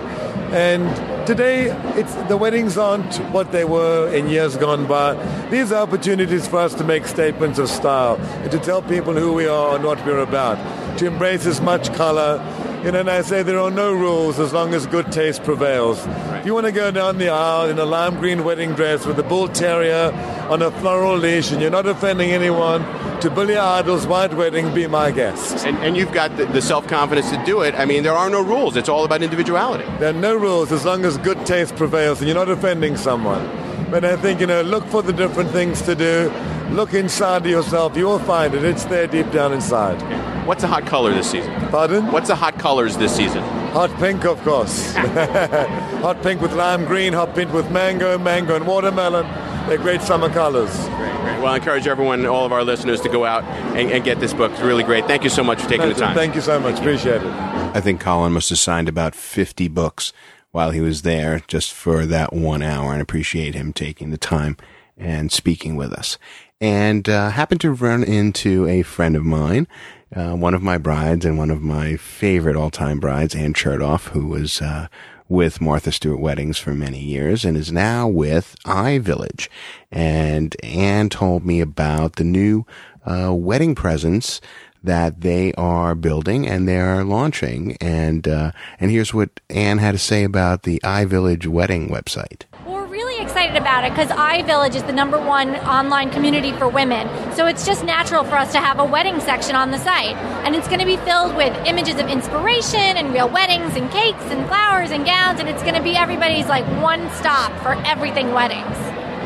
And 0.52 0.88
Today, 1.26 1.76
it's 1.98 2.14
the 2.28 2.36
weddings 2.36 2.78
aren't 2.78 3.16
what 3.32 3.50
they 3.50 3.64
were 3.64 4.08
in 4.14 4.28
years 4.28 4.56
gone 4.56 4.86
by. 4.86 5.14
These 5.50 5.72
are 5.72 5.82
opportunities 5.82 6.46
for 6.46 6.58
us 6.58 6.72
to 6.74 6.84
make 6.84 7.04
statements 7.04 7.58
of 7.58 7.68
style 7.68 8.14
and 8.14 8.52
to 8.52 8.60
tell 8.60 8.80
people 8.80 9.12
who 9.12 9.32
we 9.32 9.48
are 9.48 9.74
and 9.74 9.84
what 9.84 9.98
we're 10.06 10.20
about. 10.20 10.56
To 10.98 11.06
embrace 11.06 11.44
as 11.44 11.60
much 11.60 11.92
color. 11.94 12.38
You 12.84 12.92
know, 12.92 13.00
and 13.00 13.10
I 13.10 13.22
say 13.22 13.42
there 13.42 13.58
are 13.58 13.70
no 13.70 13.92
rules 13.92 14.38
as 14.38 14.52
long 14.52 14.72
as 14.72 14.86
good 14.86 15.10
taste 15.10 15.42
prevails. 15.42 16.06
If 16.06 16.46
you 16.46 16.54
want 16.54 16.66
to 16.66 16.72
go 16.72 16.90
down 16.90 17.18
the 17.18 17.30
aisle 17.30 17.68
in 17.68 17.78
a 17.78 17.84
lime 17.84 18.16
green 18.20 18.44
wedding 18.44 18.74
dress 18.74 19.04
with 19.04 19.18
a 19.18 19.22
bull 19.24 19.48
terrier 19.48 20.12
on 20.48 20.62
a 20.62 20.70
floral 20.70 21.16
leash 21.16 21.50
and 21.50 21.60
you're 21.60 21.70
not 21.70 21.86
offending 21.86 22.30
anyone, 22.30 22.82
to 23.20 23.30
Billy 23.30 23.56
Idol's 23.56 24.06
white 24.06 24.34
wedding, 24.34 24.72
be 24.74 24.86
my 24.86 25.10
guest. 25.10 25.66
And, 25.66 25.76
and 25.78 25.96
you've 25.96 26.12
got 26.12 26.36
the, 26.36 26.44
the 26.46 26.62
self 26.62 26.86
confidence 26.86 27.30
to 27.30 27.42
do 27.44 27.62
it. 27.62 27.74
I 27.74 27.86
mean, 27.86 28.02
there 28.02 28.12
are 28.12 28.30
no 28.30 28.42
rules. 28.42 28.76
It's 28.76 28.88
all 28.88 29.04
about 29.04 29.22
individuality. 29.22 29.84
There 29.98 30.10
are 30.10 30.20
no 30.20 30.36
rules 30.36 30.70
as 30.70 30.84
long 30.84 31.04
as 31.04 31.18
good 31.18 31.44
taste 31.46 31.74
prevails 31.76 32.20
and 32.20 32.28
you're 32.28 32.36
not 32.36 32.50
offending 32.50 32.96
someone. 32.96 33.44
But 33.90 34.04
I 34.04 34.16
think, 34.16 34.40
you 34.40 34.46
know, 34.46 34.62
look 34.62 34.84
for 34.86 35.02
the 35.02 35.12
different 35.12 35.50
things 35.50 35.82
to 35.82 35.94
do. 35.94 36.30
Look 36.70 36.94
inside 36.94 37.38
of 37.38 37.46
yourself. 37.46 37.96
You 37.96 38.06
will 38.06 38.18
find 38.18 38.54
it. 38.54 38.64
It's 38.64 38.84
there 38.86 39.06
deep 39.06 39.30
down 39.30 39.52
inside. 39.52 40.00
What's 40.46 40.62
a 40.62 40.66
hot 40.66 40.86
color 40.86 41.12
this 41.12 41.30
season? 41.30 41.52
Pardon? 41.70 42.10
What's 42.12 42.28
the 42.28 42.36
hot 42.36 42.58
colors 42.58 42.96
this 42.96 43.14
season? 43.14 43.42
Hot 43.72 43.90
pink, 43.98 44.24
of 44.24 44.40
course. 44.42 44.94
hot 44.94 46.22
pink 46.22 46.40
with 46.40 46.52
lime 46.52 46.84
green, 46.84 47.12
hot 47.12 47.34
pink 47.34 47.52
with 47.52 47.70
mango, 47.70 48.18
mango 48.18 48.56
and 48.56 48.66
watermelon. 48.66 49.26
They're 49.68 49.78
great 49.78 50.02
summer 50.02 50.28
colors. 50.28 50.70
Great, 50.76 50.96
great. 50.96 51.38
Well, 51.38 51.46
I 51.46 51.56
encourage 51.56 51.86
everyone, 51.86 52.24
all 52.26 52.46
of 52.46 52.52
our 52.52 52.62
listeners, 52.62 53.00
to 53.00 53.08
go 53.08 53.24
out 53.24 53.42
and, 53.76 53.90
and 53.90 54.04
get 54.04 54.20
this 54.20 54.32
book. 54.32 54.52
It's 54.52 54.60
really 54.60 54.84
great. 54.84 55.06
Thank 55.06 55.24
you 55.24 55.30
so 55.30 55.42
much 55.42 55.60
for 55.60 55.68
taking 55.68 55.80
Pleasure. 55.80 55.94
the 55.94 56.00
time. 56.00 56.14
Thank 56.14 56.34
you 56.34 56.40
so 56.40 56.60
much. 56.60 56.78
Appreciate 56.78 57.22
it. 57.22 57.26
I 57.26 57.80
think 57.80 58.00
Colin 58.00 58.32
must 58.32 58.48
have 58.50 58.58
signed 58.58 58.88
about 58.88 59.14
50 59.14 59.68
books 59.68 60.12
while 60.52 60.70
he 60.70 60.80
was 60.80 61.02
there 61.02 61.42
just 61.48 61.72
for 61.72 62.06
that 62.06 62.32
one 62.32 62.62
hour 62.62 62.92
and 62.92 63.02
appreciate 63.02 63.54
him 63.54 63.72
taking 63.72 64.10
the 64.10 64.16
time 64.18 64.56
and 64.96 65.30
speaking 65.30 65.76
with 65.76 65.92
us. 65.92 66.16
And 66.60 67.08
uh, 67.08 67.30
happened 67.30 67.60
to 67.62 67.70
run 67.70 68.02
into 68.02 68.66
a 68.66 68.82
friend 68.82 69.14
of 69.14 69.24
mine, 69.24 69.68
uh, 70.14 70.32
one 70.32 70.54
of 70.54 70.62
my 70.62 70.78
brides 70.78 71.24
and 71.24 71.36
one 71.36 71.50
of 71.50 71.60
my 71.60 71.96
favorite 71.96 72.56
all-time 72.56 72.98
brides, 72.98 73.34
Anne 73.34 73.52
Chertoff, 73.52 74.08
who 74.08 74.26
was 74.26 74.62
uh, 74.62 74.88
with 75.28 75.60
Martha 75.60 75.92
Stewart 75.92 76.20
Weddings 76.20 76.56
for 76.56 76.72
many 76.72 77.00
years 77.00 77.44
and 77.44 77.56
is 77.56 77.70
now 77.70 78.08
with 78.08 78.56
iVillage. 78.64 79.48
And 79.90 80.56
Anne 80.62 81.10
told 81.10 81.44
me 81.44 81.60
about 81.60 82.16
the 82.16 82.24
new 82.24 82.64
uh, 83.04 83.34
wedding 83.34 83.74
presents 83.74 84.40
that 84.82 85.20
they 85.20 85.52
are 85.54 85.94
building 85.94 86.46
and 86.46 86.66
they 86.66 86.78
are 86.78 87.04
launching. 87.04 87.76
And 87.80 88.26
uh, 88.26 88.52
and 88.80 88.90
here's 88.90 89.12
what 89.12 89.40
Anne 89.50 89.78
had 89.78 89.92
to 89.92 89.98
say 89.98 90.24
about 90.24 90.62
the 90.62 90.80
iVillage 90.84 91.46
wedding 91.46 91.88
website. 91.88 92.42
We're 92.64 92.86
really 92.86 93.05
excited 93.36 93.60
about 93.60 93.84
it 93.84 93.90
because 93.90 94.08
iVillage 94.08 94.74
is 94.74 94.82
the 94.84 94.92
number 94.94 95.18
one 95.18 95.56
online 95.56 96.10
community 96.10 96.52
for 96.52 96.70
women. 96.70 97.06
So 97.34 97.46
it's 97.46 97.66
just 97.66 97.84
natural 97.84 98.24
for 98.24 98.36
us 98.36 98.50
to 98.52 98.60
have 98.60 98.78
a 98.78 98.84
wedding 98.84 99.20
section 99.20 99.54
on 99.54 99.70
the 99.70 99.78
site. 99.78 100.16
And 100.46 100.56
it's 100.56 100.66
going 100.68 100.80
to 100.80 100.86
be 100.86 100.96
filled 100.96 101.36
with 101.36 101.54
images 101.66 102.00
of 102.00 102.08
inspiration 102.08 102.80
and 102.80 103.12
real 103.12 103.28
weddings 103.28 103.76
and 103.76 103.90
cakes 103.90 104.22
and 104.30 104.46
flowers 104.46 104.90
and 104.90 105.04
gowns. 105.04 105.38
And 105.38 105.50
it's 105.50 105.62
going 105.62 105.74
to 105.74 105.82
be 105.82 105.96
everybody's 105.96 106.46
like 106.46 106.64
one 106.82 107.10
stop 107.10 107.52
for 107.60 107.74
everything 107.84 108.32
weddings. 108.32 108.74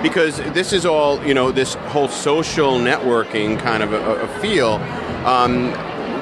Because 0.03 0.39
this 0.55 0.73
is 0.73 0.85
all, 0.85 1.25
you 1.25 1.33
know, 1.33 1.53
this 1.53 1.75
whole 1.75 2.09
social 2.09 2.81
networking 2.81 3.61
kind 3.61 3.81
of 3.81 3.93
a, 3.93 4.23
a 4.23 4.29
feel. 4.41 4.73
Um, 5.25 5.71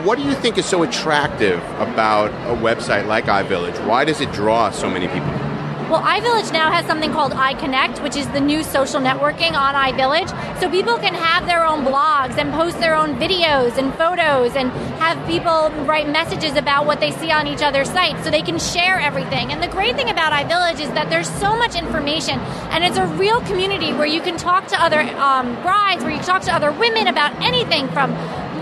what 0.04 0.18
do 0.18 0.24
you 0.24 0.34
think 0.34 0.58
is 0.58 0.66
so 0.66 0.82
attractive 0.82 1.58
about 1.78 2.32
a 2.52 2.60
website 2.60 3.06
like 3.06 3.24
iVillage? 3.24 3.82
Why 3.86 4.04
does 4.04 4.20
it 4.20 4.30
draw 4.32 4.70
so 4.70 4.90
many 4.90 5.08
people? 5.08 5.47
Well, 5.88 6.02
iVillage 6.02 6.52
now 6.52 6.70
has 6.70 6.84
something 6.84 7.12
called 7.12 7.32
iConnect, 7.32 8.02
which 8.02 8.14
is 8.14 8.28
the 8.28 8.40
new 8.40 8.62
social 8.62 9.00
networking 9.00 9.52
on 9.52 9.74
iVillage. 9.74 10.28
So 10.60 10.68
people 10.68 10.98
can 10.98 11.14
have 11.14 11.46
their 11.46 11.64
own 11.64 11.82
blogs 11.82 12.36
and 12.36 12.52
post 12.52 12.78
their 12.78 12.94
own 12.94 13.18
videos 13.18 13.78
and 13.78 13.94
photos 13.94 14.54
and 14.54 14.70
have 15.00 15.16
people 15.26 15.70
write 15.86 16.06
messages 16.06 16.56
about 16.56 16.84
what 16.84 17.00
they 17.00 17.10
see 17.12 17.32
on 17.32 17.46
each 17.46 17.62
other's 17.62 17.88
sites 17.88 18.22
so 18.22 18.30
they 18.30 18.42
can 18.42 18.58
share 18.58 19.00
everything. 19.00 19.50
And 19.50 19.62
the 19.62 19.68
great 19.68 19.96
thing 19.96 20.10
about 20.10 20.34
iVillage 20.34 20.78
is 20.78 20.90
that 20.90 21.08
there's 21.08 21.30
so 21.40 21.56
much 21.56 21.74
information 21.74 22.38
and 22.68 22.84
it's 22.84 22.98
a 22.98 23.06
real 23.06 23.40
community 23.46 23.94
where 23.94 24.06
you 24.06 24.20
can 24.20 24.36
talk 24.36 24.66
to 24.66 24.76
other 24.78 25.00
um, 25.00 25.54
brides, 25.62 26.02
where 26.02 26.12
you 26.12 26.18
can 26.18 26.26
talk 26.26 26.42
to 26.42 26.54
other 26.54 26.70
women 26.70 27.06
about 27.06 27.32
anything 27.40 27.88
from 27.88 28.12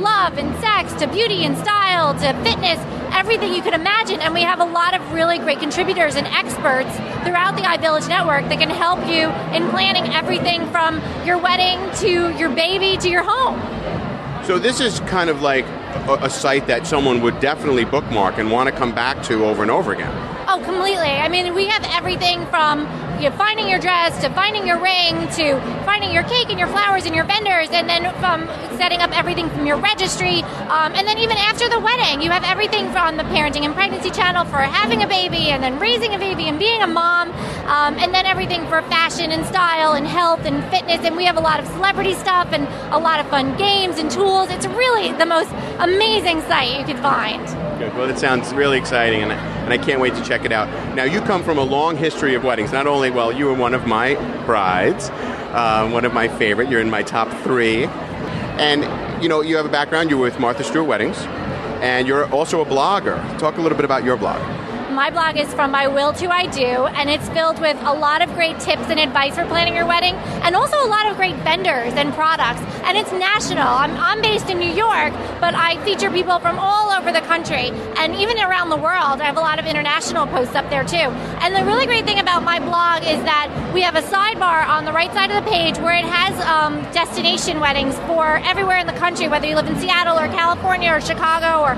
love 0.01 0.39
and 0.39 0.55
sex 0.61 0.93
to 1.01 1.09
beauty 1.09 1.45
and 1.45 1.59
style 1.59 2.15
to 2.15 2.33
fitness, 2.45 2.79
everything 3.13 3.53
you 3.53 3.63
could 3.63 3.75
imagine. 3.75 4.21
And 4.21 4.35
we 4.35 4.43
have 4.43 4.61
a 4.61 4.65
lot 4.65 4.95
of 4.95 5.13
really 5.13 5.39
great 5.39 5.59
contributors 5.59 6.17
and 6.17 6.27
experts 6.27 6.91
throughout 7.25 7.57
the 7.57 7.63
iVillage 7.63 8.09
network 8.09 8.49
that 8.49 8.59
can 8.59 8.71
help 8.71 9.01
you 9.07 9.29
in 9.55 9.69
planning 9.71 10.13
everything 10.13 10.67
from 10.71 11.01
your 11.27 11.39
wedding 11.39 11.79
to 12.01 12.37
your 12.39 12.51
baby 12.51 12.97
to 12.99 13.09
your 13.09 13.23
home. 13.25 13.61
So 14.45 14.59
this 14.59 14.81
is 14.81 15.01
kind 15.01 15.29
of 15.29 15.43
like 15.43 15.67
a, 15.67 16.19
a 16.23 16.31
site 16.31 16.67
that 16.69 16.87
someone 16.87 17.21
would 17.23 17.41
definitely 17.41 17.85
bookmark 17.85 18.39
and 18.39 18.51
want 18.51 18.69
to 18.69 18.75
come 18.75 18.95
back 18.95 19.23
to 19.25 19.45
over 19.45 19.63
and 19.63 19.71
over 19.71 19.93
again. 19.93 20.36
Oh, 20.57 20.65
completely. 20.65 21.13
I 21.13 21.29
mean, 21.29 21.55
we 21.55 21.67
have 21.67 21.85
everything 21.93 22.47
from 22.47 22.81
you 23.21 23.29
know, 23.29 23.37
finding 23.37 23.69
your 23.69 23.79
dress 23.79 24.19
to 24.23 24.31
finding 24.31 24.67
your 24.67 24.81
ring 24.81 25.13
to 25.37 25.61
finding 25.85 26.13
your 26.13 26.23
cake 26.23 26.49
and 26.49 26.59
your 26.59 26.69
flowers 26.69 27.05
and 27.05 27.15
your 27.15 27.27
vendors, 27.27 27.69
and 27.73 27.87
then 27.87 28.09
from 28.21 28.49
setting 28.79 29.01
up 29.03 29.13
everything 29.13 29.51
from 29.51 29.67
your 29.67 29.77
registry. 29.77 30.41
Um, 30.73 30.95
and 30.97 31.07
then 31.07 31.19
even 31.19 31.37
after 31.37 31.69
the 31.69 31.79
wedding, 31.79 32.23
you 32.23 32.31
have 32.31 32.43
everything 32.43 32.91
from 32.91 33.19
the 33.19 33.25
parenting 33.25 33.67
and 33.67 33.75
pregnancy 33.75 34.09
channel 34.09 34.47
for 34.47 34.57
having 34.57 35.03
a 35.03 35.07
baby 35.07 35.53
and 35.53 35.63
then 35.63 35.79
raising 35.79 36.15
a 36.15 36.19
baby 36.19 36.49
and 36.49 36.59
being 36.59 36.81
a 36.81 36.87
mom, 36.87 37.33
um, 37.69 37.99
and 37.99 38.15
then 38.15 38.25
everything 38.25 38.67
for 38.67 38.81
fashion 38.89 39.33
and 39.33 39.45
style 39.45 39.93
and 39.93 40.07
health 40.07 40.47
and 40.47 40.65
fitness. 40.71 41.05
And 41.05 41.19
we 41.19 41.27
have 41.27 41.37
a 41.37 41.43
lot 41.43 41.61
of 41.61 41.67
celebrity 41.67 42.15
stuff 42.15 42.49
and 42.53 42.67
a 42.95 42.99
lot 42.99 43.21
of 43.21 43.29
fun 43.29 43.59
games 43.59 43.99
and 43.99 44.11
tools. 44.11 44.49
It's 44.49 44.67
really 44.69 45.13
the 45.13 45.27
most 45.27 45.51
amazing 45.81 46.41
site 46.49 46.79
you 46.79 46.87
could 46.87 47.03
find. 47.03 47.66
Good. 47.79 47.95
Well, 47.95 48.09
it 48.09 48.19
sounds 48.19 48.55
really 48.55 48.79
exciting, 48.79 49.23
and, 49.23 49.33
and 49.33 49.71
I 49.71 49.77
can't 49.77 50.01
wait 50.01 50.15
to 50.15 50.25
check 50.25 50.47
it 50.47 50.53
out. 50.53 50.67
Now, 50.95 51.05
you 51.05 51.21
come 51.21 51.45
from 51.45 51.59
a 51.59 51.63
long 51.63 51.95
history 51.99 52.35
of 52.35 52.43
weddings. 52.43 52.73
Not 52.73 52.87
only, 52.87 53.11
well, 53.11 53.31
you 53.31 53.45
were 53.45 53.55
one 53.55 53.75
of 53.75 53.87
my 53.87 54.15
brides, 54.47 55.11
uh, 55.11 55.87
one 55.91 56.07
of 56.07 56.15
my 56.15 56.27
favorite. 56.27 56.71
You're 56.71 56.81
in 56.81 56.89
my 56.89 57.03
top 57.03 57.31
three. 57.43 57.85
And, 57.85 59.23
you 59.23 59.29
know, 59.29 59.43
you 59.43 59.57
have 59.57 59.67
a 59.67 59.71
background. 59.71 60.09
You 60.09 60.17
were 60.17 60.25
with 60.25 60.41
Martha 60.41 60.65
Stewart 60.65 60.87
Weddings, 60.87 61.19
and 61.83 62.09
you're 62.09 62.27
also 62.33 62.63
a 62.63 62.65
blogger. 62.65 63.17
Talk 63.39 63.59
a 63.59 63.61
little 63.61 63.77
bit 63.77 63.85
about 63.85 64.05
your 64.05 64.17
blog. 64.17 64.41
My 64.97 65.11
blog 65.11 65.37
is 65.37 65.53
from 65.53 65.73
My 65.73 65.89
Will 65.89 66.15
to 66.15 66.31
I 66.31 66.47
Do, 66.47 66.87
and 66.97 67.11
it's 67.11 67.29
filled 67.29 67.61
with 67.61 67.77
a 67.83 67.93
lot 67.93 68.23
of 68.23 68.33
great 68.33 68.59
tips 68.61 68.89
and 68.89 68.99
advice 68.99 69.35
for 69.35 69.45
planning 69.45 69.75
your 69.75 69.85
wedding, 69.85 70.15
and 70.41 70.57
also 70.57 70.83
a 70.83 70.89
lot 70.89 71.05
of 71.11 71.19
great 71.19 71.37
vendors 71.45 71.93
and 71.93 72.15
products. 72.15 72.63
And 72.83 72.97
it's 72.97 73.13
national. 73.13 73.61
I'm, 73.61 73.95
I'm 73.97 74.23
based 74.23 74.49
in 74.49 74.59
New 74.59 74.73
York, 74.73 75.13
but 75.39 75.55
I 75.55 75.77
feature 75.85 76.11
people 76.11 76.39
from 76.39 76.59
all 76.59 76.93
over 76.93 77.13
the 77.13 77.21
country 77.21 77.73
and 77.99 78.15
even 78.15 78.39
around 78.39 78.71
the 78.71 78.79
world. 78.79 79.21
I 79.21 79.25
have 79.25 79.37
a 79.37 79.41
lot 79.41 79.59
of 79.59 79.67
international 79.67 80.27
posts 80.29 80.55
up 80.55 80.71
there 80.71 80.83
too. 80.83 81.13
And 81.45 81.55
the 81.55 81.63
really 81.67 81.85
great 81.85 82.07
thing 82.07 82.19
about 82.19 82.43
my 82.43 82.59
blog 82.59 83.03
is 83.03 83.23
that 83.25 83.53
we 83.75 83.83
have 83.83 83.97
a 83.97 84.03
sidebar 84.03 84.67
on 84.67 84.87
the 84.87 84.93
right 84.93 85.13
side 85.13 85.31
of 85.31 85.45
the 85.45 85.51
page 85.51 85.77
where 85.77 85.95
it 85.95 86.07
has 86.07 86.33
um, 86.47 86.81
destination 86.95 87.61
weddings 87.61 87.95
for 88.09 88.39
everywhere 88.49 88.79
in 88.79 88.87
the 88.87 88.95
country, 88.95 89.29
whether 89.29 89.47
you 89.47 89.57
live 89.57 89.67
in 89.67 89.79
Seattle 89.79 90.19
or 90.19 90.29
California 90.29 90.91
or 90.91 91.03
Chicago 91.03 91.61
or 91.61 91.75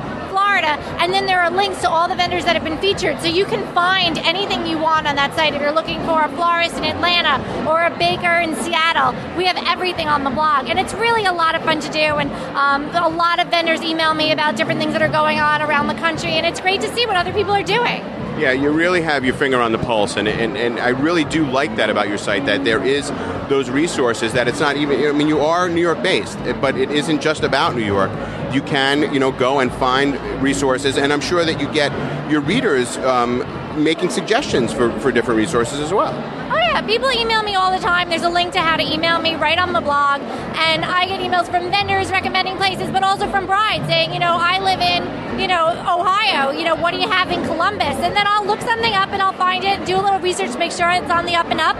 Florida. 0.48 0.80
And 0.98 1.12
then 1.12 1.26
there 1.26 1.42
are 1.42 1.50
links 1.50 1.82
to 1.82 1.90
all 1.90 2.08
the 2.08 2.14
vendors 2.14 2.44
that 2.46 2.56
have 2.56 2.64
been 2.64 2.78
featured. 2.78 3.20
So 3.20 3.26
you 3.26 3.44
can 3.44 3.62
find 3.74 4.16
anything 4.18 4.66
you 4.66 4.78
want 4.78 5.06
on 5.06 5.14
that 5.16 5.34
site. 5.34 5.54
If 5.54 5.60
you're 5.60 5.72
looking 5.72 6.00
for 6.06 6.22
a 6.22 6.28
florist 6.30 6.76
in 6.76 6.84
Atlanta 6.84 7.36
or 7.68 7.84
a 7.84 7.96
baker 7.98 8.40
in 8.40 8.56
Seattle, 8.56 9.12
we 9.36 9.44
have 9.44 9.58
everything 9.66 10.08
on 10.08 10.24
the 10.24 10.30
blog. 10.30 10.70
And 10.70 10.78
it's 10.78 10.94
really 10.94 11.26
a 11.26 11.32
lot 11.32 11.54
of 11.54 11.62
fun 11.64 11.80
to 11.80 11.92
do. 11.92 11.98
And 11.98 12.30
um, 12.56 12.86
a 12.96 13.08
lot 13.08 13.40
of 13.40 13.48
vendors 13.48 13.82
email 13.82 14.14
me 14.14 14.32
about 14.32 14.56
different 14.56 14.80
things 14.80 14.94
that 14.94 15.02
are 15.02 15.12
going 15.12 15.38
on 15.38 15.60
around 15.60 15.88
the 15.88 16.00
country. 16.00 16.30
And 16.30 16.46
it's 16.46 16.60
great 16.60 16.80
to 16.80 16.94
see 16.94 17.04
what 17.04 17.16
other 17.16 17.32
people 17.32 17.52
are 17.52 17.62
doing. 17.62 18.17
Yeah, 18.38 18.52
you 18.52 18.70
really 18.70 19.02
have 19.02 19.24
your 19.24 19.34
finger 19.34 19.60
on 19.60 19.72
the 19.72 19.78
pulse, 19.78 20.16
and, 20.16 20.28
and, 20.28 20.56
and 20.56 20.78
I 20.78 20.90
really 20.90 21.24
do 21.24 21.44
like 21.44 21.74
that 21.74 21.90
about 21.90 22.08
your 22.08 22.18
site, 22.18 22.46
that 22.46 22.64
there 22.64 22.84
is 22.84 23.10
those 23.48 23.68
resources, 23.68 24.32
that 24.34 24.46
it's 24.46 24.60
not 24.60 24.76
even, 24.76 25.08
I 25.08 25.10
mean, 25.10 25.26
you 25.26 25.40
are 25.40 25.68
New 25.68 25.80
York 25.80 26.02
based, 26.04 26.38
but 26.60 26.76
it 26.76 26.92
isn't 26.92 27.20
just 27.20 27.42
about 27.42 27.74
New 27.74 27.84
York. 27.84 28.12
You 28.54 28.62
can, 28.62 29.12
you 29.12 29.18
know, 29.18 29.32
go 29.32 29.58
and 29.58 29.72
find 29.72 30.16
resources, 30.40 30.98
and 30.98 31.12
I'm 31.12 31.20
sure 31.20 31.44
that 31.44 31.60
you 31.60 31.70
get 31.72 31.90
your 32.30 32.40
readers 32.40 32.96
um, 32.98 33.38
making 33.82 34.10
suggestions 34.10 34.72
for, 34.72 34.96
for 35.00 35.10
different 35.10 35.38
resources 35.38 35.80
as 35.80 35.92
well. 35.92 36.14
Yeah, 36.78 36.86
people 36.86 37.10
email 37.10 37.42
me 37.42 37.56
all 37.56 37.72
the 37.72 37.82
time. 37.82 38.08
There's 38.08 38.22
a 38.22 38.28
link 38.28 38.52
to 38.52 38.60
how 38.60 38.76
to 38.76 38.84
email 38.84 39.18
me 39.18 39.34
right 39.34 39.58
on 39.58 39.72
the 39.72 39.80
blog, 39.80 40.20
and 40.22 40.84
I 40.84 41.06
get 41.06 41.18
emails 41.18 41.50
from 41.50 41.72
vendors 41.72 42.08
recommending 42.12 42.56
places, 42.56 42.88
but 42.90 43.02
also 43.02 43.28
from 43.28 43.46
brides 43.46 43.84
saying, 43.88 44.12
you 44.12 44.20
know, 44.20 44.38
I 44.38 44.62
live 44.62 44.78
in, 44.78 45.40
you 45.40 45.48
know, 45.48 45.70
Ohio. 45.70 46.52
You 46.52 46.62
know, 46.62 46.76
what 46.76 46.94
do 46.94 47.00
you 47.00 47.08
have 47.08 47.32
in 47.32 47.42
Columbus? 47.46 47.98
And 47.98 48.14
then 48.14 48.28
I'll 48.28 48.46
look 48.46 48.60
something 48.60 48.94
up 48.94 49.10
and 49.10 49.20
I'll 49.20 49.32
find 49.32 49.64
it, 49.64 49.84
do 49.86 49.96
a 49.96 50.02
little 50.02 50.20
research, 50.20 50.56
make 50.56 50.70
sure 50.70 50.88
it's 50.90 51.10
on 51.10 51.26
the 51.26 51.34
up 51.34 51.50
and 51.50 51.60
up, 51.60 51.74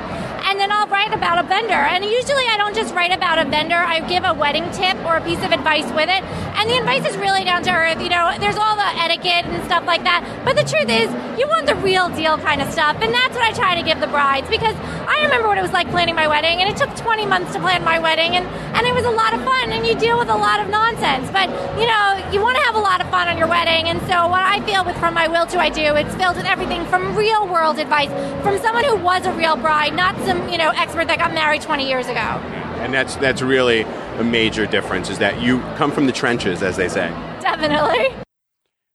and 0.51 0.59
then 0.59 0.73
I'll 0.73 0.89
write 0.89 1.15
about 1.15 1.39
a 1.39 1.47
vendor. 1.47 1.79
And 1.79 2.05
usually 2.05 2.49
I 2.51 2.57
don't 2.59 2.75
just 2.75 2.93
write 2.93 3.13
about 3.13 3.39
a 3.39 3.45
vendor. 3.45 3.77
I 3.79 4.01
give 4.01 4.25
a 4.25 4.35
wedding 4.35 4.69
tip 4.73 4.99
or 5.05 5.17
a 5.17 5.21
piece 5.23 5.45
of 5.45 5.53
advice 5.53 5.87
with 5.95 6.11
it, 6.11 6.25
And 6.59 6.69
the 6.69 6.77
advice 6.77 7.07
is 7.07 7.17
really 7.17 7.45
down 7.45 7.63
to 7.63 7.71
earth. 7.71 8.03
You 8.03 8.09
know, 8.09 8.35
there's 8.41 8.59
all 8.59 8.75
the 8.75 8.91
etiquette 8.99 9.47
and 9.47 9.63
stuff 9.65 9.87
like 9.87 10.03
that. 10.03 10.27
But 10.45 10.57
the 10.59 10.67
truth 10.67 10.91
is, 10.91 11.07
you 11.39 11.47
want 11.47 11.71
the 11.71 11.77
real 11.77 12.09
deal 12.11 12.37
kind 12.37 12.61
of 12.61 12.67
stuff. 12.73 12.99
And 12.99 13.15
that's 13.15 13.31
what 13.31 13.47
I 13.47 13.53
try 13.53 13.79
to 13.79 13.83
give 13.87 14.01
the 14.01 14.09
brides 14.09 14.51
because 14.51 14.75
I 15.07 15.23
remember 15.23 15.47
what 15.47 15.57
it 15.57 15.63
was 15.63 15.71
like 15.71 15.89
planning 15.91 16.17
my 16.17 16.27
wedding. 16.27 16.59
And 16.59 16.67
it 16.69 16.77
took 16.77 16.91
20 16.97 17.27
months 17.27 17.53
to 17.55 17.61
plan 17.61 17.85
my 17.85 18.01
wedding. 18.01 18.35
And, 18.35 18.45
and 18.75 18.85
it 18.89 18.93
was 18.93 19.05
a 19.05 19.15
lot 19.15 19.35
of 19.35 19.45
fun. 19.45 19.71
And 19.71 19.87
you 19.87 19.95
deal 19.95 20.19
with 20.19 20.31
a 20.31 20.35
lot 20.35 20.59
of 20.59 20.69
nonsense. 20.69 21.31
But, 21.31 21.47
you 21.79 21.87
know, 21.87 22.27
you 22.35 22.43
want 22.43 22.59
to 22.59 22.65
have 22.65 22.75
a 22.75 22.83
lot 22.83 23.01
of 23.01 23.09
fun 23.09 23.29
on 23.29 23.39
your 23.39 23.47
wedding. 23.47 23.87
And 23.87 24.01
so 24.11 24.27
what 24.27 24.43
I 24.43 24.59
feel 24.67 24.85
with 24.85 24.99
From 24.99 25.15
My 25.15 25.29
Will 25.29 25.47
to 25.47 25.61
I 25.61 25.71
Do, 25.71 25.95
it's 25.95 26.15
filled 26.17 26.35
with 26.35 26.47
everything 26.47 26.85
from 26.87 27.15
real 27.15 27.47
world 27.47 27.79
advice 27.79 28.11
from 28.43 28.59
someone 28.59 28.83
who 28.83 28.97
was 28.97 29.27
a 29.27 29.33
real 29.33 29.55
bride, 29.55 29.95
not 29.95 30.19
some, 30.27 30.49
you 30.49 30.59
know, 30.59 30.71
expert 30.75 31.07
that 31.07 31.19
got 31.19 31.33
married 31.33 31.63
20 31.63 31.87
years 31.89 32.09
ago. 32.09 32.43
And 32.83 32.93
that's 32.93 33.17
that's 33.17 33.43
really 33.43 33.85
a 34.19 34.25
major 34.25 34.67
difference 34.67 35.11
is 35.11 35.19
that 35.19 35.41
you 35.41 35.61
come 35.77 35.93
from 35.93 36.07
the 36.07 36.13
trenches, 36.13 36.63
as 36.63 36.77
they 36.77 36.89
say. 36.89 37.09
Definitely. 37.41 38.15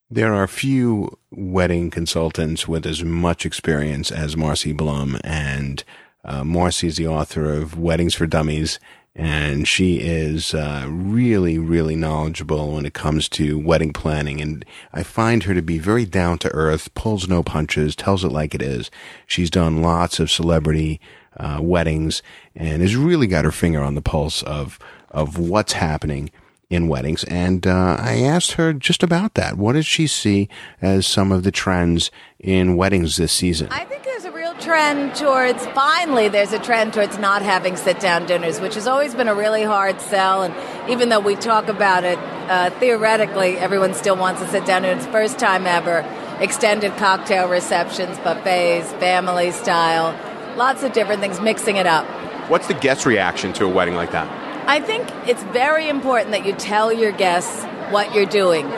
There 0.10 0.34
are 0.34 0.48
few 0.48 1.18
wedding 1.32 1.90
consultants 1.90 2.68
with 2.68 2.86
as 2.86 3.04
much 3.04 3.46
experience 3.46 4.12
as 4.12 4.38
Marcy 4.38 4.74
Blum, 4.74 5.18
and 5.24 5.84
uh, 6.24 6.44
Marcy 6.44 6.88
is 6.88 6.98
the 6.98 7.08
author 7.08 7.54
of 7.54 7.80
Weddings 7.80 8.14
for 8.14 8.28
Dummies, 8.28 8.80
and 9.16 9.68
she 9.68 9.98
is 10.00 10.54
uh, 10.54 10.86
really, 10.90 11.60
really 11.60 11.96
knowledgeable 11.96 12.74
when 12.74 12.86
it 12.86 12.94
comes 12.94 13.30
to 13.30 13.60
wedding 13.60 13.94
planning. 13.94 14.42
And 14.42 14.66
I 14.92 15.04
find 15.04 15.44
her 15.44 15.54
to 15.54 15.62
be 15.62 15.78
very 15.78 16.06
down 16.06 16.40
to 16.40 16.50
earth, 16.50 16.94
pulls 16.96 17.28
no 17.28 17.44
punches, 17.44 17.96
tells 17.96 18.24
it 18.24 18.32
like 18.32 18.56
it 18.56 18.62
is. 18.62 18.90
She's 19.28 19.52
done 19.52 19.84
lots 19.84 20.20
of 20.20 20.32
celebrity 20.32 21.00
uh, 21.38 21.60
weddings 21.62 22.24
and 22.56 22.82
has 22.82 22.96
really 22.96 23.28
got 23.28 23.46
her 23.46 23.52
finger 23.52 23.82
on 23.82 23.96
the 23.96 24.02
pulse 24.02 24.44
of 24.44 24.80
of 25.10 25.38
what's 25.38 25.74
happening 25.74 26.32
in 26.72 26.88
weddings. 26.88 27.24
And 27.26 27.68
uh, 27.68 27.98
I 28.00 28.22
asked 28.22 28.54
her 28.54 28.74
just 28.74 29.04
about 29.04 29.36
that. 29.36 29.58
What 29.58 29.74
does 29.74 29.86
she 29.86 30.08
see 30.08 30.50
as 30.82 31.06
some 31.06 31.32
of 31.32 31.44
the 31.44 31.52
trends 31.52 32.10
in 32.40 32.76
weddings 32.76 33.18
this 33.18 33.32
season? 33.32 33.68
I 33.70 33.86
think 33.86 34.04
there's 34.04 34.26
a 34.26 34.32
real 34.54 34.64
trend 34.64 35.16
towards, 35.16 35.66
finally, 35.68 36.30
there's 36.30 36.54
a 36.54 36.60
trend 36.60 36.94
towards 36.94 37.18
not 37.18 37.42
having 37.42 37.76
sit 37.76 38.00
down 38.00 38.26
dinners, 38.26 38.60
which 38.60 38.76
has 38.76 38.88
always 38.88 39.14
been 39.14 39.28
a 39.28 39.36
really 39.36 39.64
hard 39.64 40.00
sell. 40.02 40.44
And 40.44 40.54
even 40.90 41.10
though 41.10 41.20
we 41.20 41.36
talk 41.36 41.68
about 41.68 42.04
it, 42.04 42.18
uh, 42.18 42.70
theoretically, 42.80 43.58
everyone 43.58 43.94
still 43.94 44.16
wants 44.16 44.42
to 44.42 44.48
sit 44.48 44.66
down. 44.66 44.86
And 44.86 45.00
it's 45.00 45.08
first 45.10 45.40
time 45.40 45.66
ever. 45.66 46.06
Extended 46.40 46.96
cocktail 46.98 47.48
receptions, 47.48 48.18
buffets, 48.20 48.92
family 48.94 49.52
style, 49.52 50.18
lots 50.58 50.84
of 50.84 50.92
different 50.94 51.22
things, 51.22 51.40
mixing 51.40 51.78
it 51.78 51.86
up. 51.86 52.06
What's 52.50 52.68
the 52.68 52.74
guest 52.74 53.06
reaction 53.06 53.54
to 53.54 53.66
a 53.66 53.70
wedding 53.70 53.96
like 53.96 54.12
that? 54.12 54.28
I 54.68 54.80
think 54.80 55.08
it's 55.28 55.44
very 55.44 55.88
important 55.88 56.32
that 56.32 56.46
you 56.46 56.54
tell 56.54 56.92
your 56.92 57.12
guests 57.12 57.64
what 57.92 58.14
you're 58.14 58.26
doing. 58.26 58.70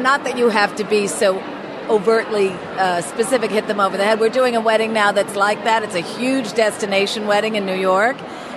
Not 0.00 0.24
that 0.24 0.38
you 0.38 0.48
have 0.48 0.74
to 0.76 0.84
be 0.84 1.06
so 1.06 1.38
overtly 1.88 2.50
uh, 2.50 3.00
specific, 3.02 3.50
hit 3.50 3.66
them 3.66 3.80
over 3.80 3.96
the 3.96 4.04
head. 4.04 4.20
We're 4.20 4.28
doing 4.28 4.56
a 4.56 4.60
wedding 4.60 4.92
now 4.92 5.12
that's 5.12 5.36
like 5.36 5.64
that. 5.64 5.82
It's 5.82 5.94
a 5.94 6.00
huge 6.00 6.52
destination 6.54 7.26
wedding 7.26 7.54
in 7.56 7.66
New 7.66 7.76
York, 7.76 8.16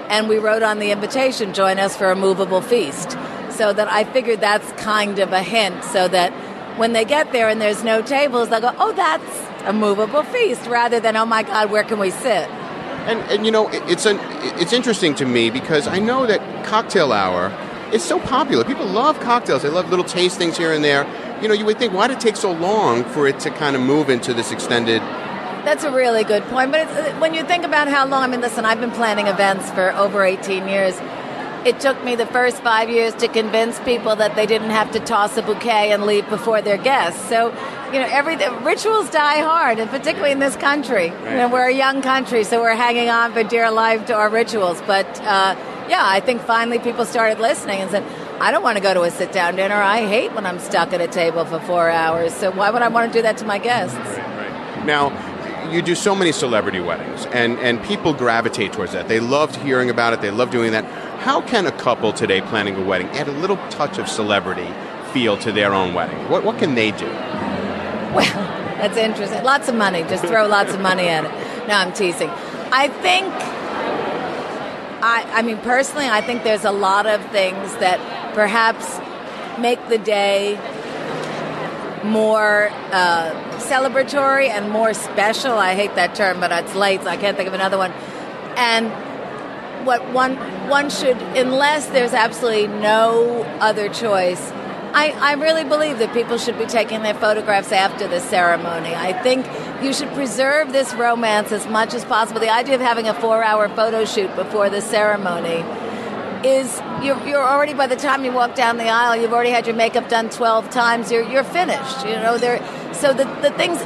and 0.10 0.30
we 0.30 0.38
wrote 0.38 0.64
on 0.64 0.80
the 0.80 0.92
invitation, 0.92 1.54
join 1.54 1.80
us 1.80 1.96
for 1.96 2.12
a 2.12 2.16
movable 2.16 2.62
feast. 2.62 3.18
So 3.50 3.74
that 3.74 3.88
I 3.88 4.04
figured 4.04 4.40
that's 4.40 4.72
kind 4.74 5.18
of 5.20 5.34
a 5.34 5.42
hint 5.42 5.84
so 5.84 6.08
that 6.10 6.32
when 6.78 6.94
they 6.94 7.06
get 7.06 7.32
there 7.32 7.50
and 7.50 7.60
there's 7.60 7.84
no 7.84 8.04
tables, 8.04 8.50
they'll 8.50 8.62
go, 8.62 8.76
oh, 8.78 8.94
that's 8.94 9.68
a 9.68 9.74
movable 9.74 10.24
feast, 10.24 10.68
rather 10.68 11.00
than, 11.00 11.18
oh 11.18 11.26
my 11.26 11.44
God, 11.44 11.72
where 11.72 11.84
can 11.84 11.98
we 11.98 12.12
sit? 12.12 12.50
And, 13.08 13.20
and 13.32 13.46
you 13.46 13.52
know, 13.52 13.70
it's 13.72 14.06
an, 14.06 14.20
it's 14.60 14.74
interesting 14.74 15.16
to 15.16 15.26
me 15.26 15.50
because 15.50 15.88
I 15.88 16.00
know 16.00 16.26
that 16.28 16.66
cocktail 16.66 17.14
hour 17.14 17.52
is 17.92 18.04
so 18.04 18.20
popular. 18.20 18.64
People 18.64 18.86
love 18.86 19.20
cocktails. 19.22 19.64
They 19.64 19.70
love 19.70 19.90
little 19.90 20.06
tastings 20.06 20.58
here 20.58 20.74
and 20.74 20.84
there. 20.84 21.06
You 21.42 21.48
know, 21.48 21.54
you 21.54 21.66
would 21.66 21.78
think, 21.78 21.94
why 21.94 22.08
did 22.08 22.18
it 22.18 22.20
take 22.20 22.36
so 22.36 22.52
long 22.52 23.04
for 23.04 23.28
it 23.28 23.40
to 23.42 23.52
kind 23.52 23.76
of 23.76 23.82
move 23.82 24.10
into 24.10 24.34
this 24.34 24.52
extended? 24.52 25.02
That's 25.68 25.84
a 25.84 25.92
really 25.92 26.24
good 26.24 26.44
point. 26.46 26.72
But 26.72 26.88
when 27.20 27.34
you 27.34 27.44
think 27.44 27.64
about 27.64 27.88
how 27.88 28.08
long, 28.08 28.24
I 28.24 28.28
mean, 28.28 28.42
listen, 28.42 28.66
I've 28.66 28.80
been 28.80 28.92
planning 28.92 29.28
events 29.28 29.70
for 29.72 29.92
over 29.92 30.24
18 30.24 30.68
years. 30.68 31.00
It 31.64 31.80
took 31.80 32.02
me 32.04 32.16
the 32.16 32.26
first 32.26 32.64
five 32.64 32.90
years 32.90 33.14
to 33.16 33.28
convince 33.28 33.80
people 33.82 34.16
that 34.16 34.36
they 34.36 34.46
didn't 34.46 34.70
have 34.70 34.92
to 34.92 35.00
toss 35.00 35.38
a 35.38 35.42
bouquet 35.42 35.92
and 35.92 36.06
leave 36.06 36.28
before 36.30 36.62
their 36.62 36.78
guests. 36.78 37.22
So, 37.28 37.50
you 37.94 38.00
know, 38.00 38.08
every 38.10 38.38
rituals 38.64 39.10
die 39.10 39.42
hard, 39.42 39.78
and 39.78 39.90
particularly 39.90 40.32
in 40.32 40.40
this 40.40 40.56
country. 40.56 41.10
Right. 41.10 41.32
You 41.32 41.38
know, 41.38 41.50
we're 41.50 41.68
a 41.68 41.74
young 41.74 42.02
country, 42.02 42.46
so 42.46 42.62
we're 42.62 42.76
hanging 42.76 43.10
on 43.10 43.34
for 43.34 43.44
dear 43.44 43.70
life 43.70 44.06
to 44.08 44.16
our 44.16 44.30
rituals. 44.30 44.82
But 44.88 45.06
uh, 45.22 45.56
yeah, 45.90 46.02
I 46.04 46.20
think 46.20 46.42
finally 46.42 46.80
people 46.80 47.06
started 47.06 47.40
listening 47.40 47.82
and 47.82 47.92
said, 47.92 48.04
I 48.40 48.52
don't 48.52 48.62
want 48.62 48.78
to 48.78 48.84
go 48.84 48.94
to 48.94 49.02
a 49.02 49.10
sit 49.10 49.32
down 49.32 49.56
dinner. 49.56 49.76
I 49.76 50.06
hate 50.06 50.34
when 50.34 50.46
I'm 50.46 50.60
stuck 50.60 50.94
at 50.94 51.02
a 51.02 51.08
table 51.08 51.44
for 51.46 51.60
four 51.60 51.90
hours. 51.90 52.34
So 52.34 52.52
why 52.52 52.70
would 52.70 52.84
I 52.84 52.88
want 52.88 53.12
to 53.12 53.18
do 53.18 53.24
that 53.24 53.38
to 53.38 53.46
my 53.46 53.58
guests? 53.58 53.96
Right, 53.98 54.18
right. 54.18 54.86
Now, 54.86 55.72
you 55.72 55.82
do 55.82 55.96
so 55.96 56.16
many 56.16 56.32
celebrity 56.32 56.80
weddings, 56.80 57.26
and, 57.28 57.58
and 57.60 57.84
people 57.84 58.14
gravitate 58.14 58.74
towards 58.74 58.94
that. 58.94 59.08
They 59.08 59.20
loved 59.20 59.56
hearing 59.56 59.90
about 59.90 60.14
it, 60.14 60.22
they 60.22 60.30
love 60.30 60.52
doing 60.52 60.72
that. 60.72 60.86
How 61.22 61.42
can 61.42 61.66
a 61.66 61.72
couple 61.72 62.14
today 62.14 62.42
planning 62.42 62.76
a 62.76 62.84
wedding 62.84 63.08
add 63.08 63.28
a 63.28 63.32
little 63.32 63.58
touch 63.70 63.98
of 63.98 64.08
celebrity 64.08 64.68
feel 65.12 65.36
to 65.40 65.52
their 65.52 65.74
own 65.74 65.96
wedding? 65.96 66.30
What, 66.30 66.44
what 66.44 66.60
can 66.60 66.76
they 66.76 66.92
do? 66.92 67.08
Well, 67.08 68.22
that's 68.78 68.98
interesting. 68.98 69.44
Lots 69.44 69.68
of 69.68 69.74
money. 69.74 70.04
Just 70.04 70.26
throw 70.26 70.48
lots 70.48 70.74
of 70.74 70.80
money 70.80 71.08
at 71.08 71.26
it. 71.26 71.68
No, 71.68 71.74
I'm 71.74 71.92
teasing. 71.92 72.30
I 72.72 72.88
think 72.88 73.34
I, 75.00 75.26
I 75.32 75.42
mean, 75.44 75.58
personally, 75.60 76.08
I 76.08 76.22
think 76.22 76.44
there's 76.44 76.66
a 76.66 76.72
lot 76.72 77.06
of 77.06 77.24
things 77.32 77.74
that 77.76 78.00
perhaps 78.38 79.00
make 79.60 79.80
the 79.90 79.98
day 79.98 80.54
more 82.04 82.70
uh, 82.92 83.34
celebratory 83.58 84.48
and 84.48 84.70
more 84.70 84.94
special. 84.94 85.54
I 85.54 85.74
hate 85.74 85.96
that 85.96 86.14
term, 86.14 86.40
but 86.40 86.52
it's 86.52 86.76
late, 86.76 87.02
so 87.02 87.08
I 87.08 87.18
can't 87.18 87.36
think 87.36 87.48
of 87.48 87.56
another 87.56 87.80
one. 87.80 87.92
And 88.56 88.92
what 89.88 90.08
one 90.12 90.36
one 90.70 90.92
should, 90.92 91.18
unless 91.36 91.88
there's 91.88 92.14
absolutely 92.14 92.68
no 92.68 93.42
other 93.60 93.90
choice, 93.90 94.52
I, 94.94 95.16
I 95.20 95.34
really 95.34 95.64
believe 95.64 95.98
that 95.98 96.14
people 96.14 96.38
should 96.38 96.60
be 96.60 96.68
taking 96.68 97.02
their 97.02 97.16
photographs 97.16 97.72
after 97.72 98.08
the 98.08 98.20
ceremony. 98.20 98.94
I 98.94 99.14
think 99.24 99.48
you 99.84 99.94
should 99.94 100.10
preserve 100.10 100.72
this 100.72 100.94
romance 100.94 101.52
as 101.52 101.66
much 101.66 101.96
as 101.96 102.06
possible. 102.06 102.40
The 102.40 102.54
idea 102.54 102.76
of 102.76 102.82
having 102.82 103.08
a 103.08 103.16
four 103.16 103.44
hour 103.44 103.68
photo 103.68 104.06
shoot 104.06 104.36
before 104.36 104.70
the 104.70 104.82
ceremony 104.82 105.64
is 106.46 106.82
you're, 107.04 107.22
you're 107.28 107.44
already 107.44 107.74
by 107.74 107.88
the 107.88 107.96
time 107.96 108.24
you 108.26 108.32
walk 108.32 108.56
down 108.56 108.78
the 108.78 108.90
aisle 108.90 109.16
you've 109.16 109.34
already 109.34 109.50
had 109.50 109.66
your 109.66 109.76
makeup 109.76 110.08
done 110.10 110.30
12 110.30 110.70
times 110.70 111.12
you're, 111.12 111.28
you're 111.30 111.44
finished 111.44 112.06
you 112.06 112.14
know 112.14 112.38
there 112.38 112.60
so 112.94 113.14
the, 113.14 113.26
the 113.42 113.52
things 113.52 113.80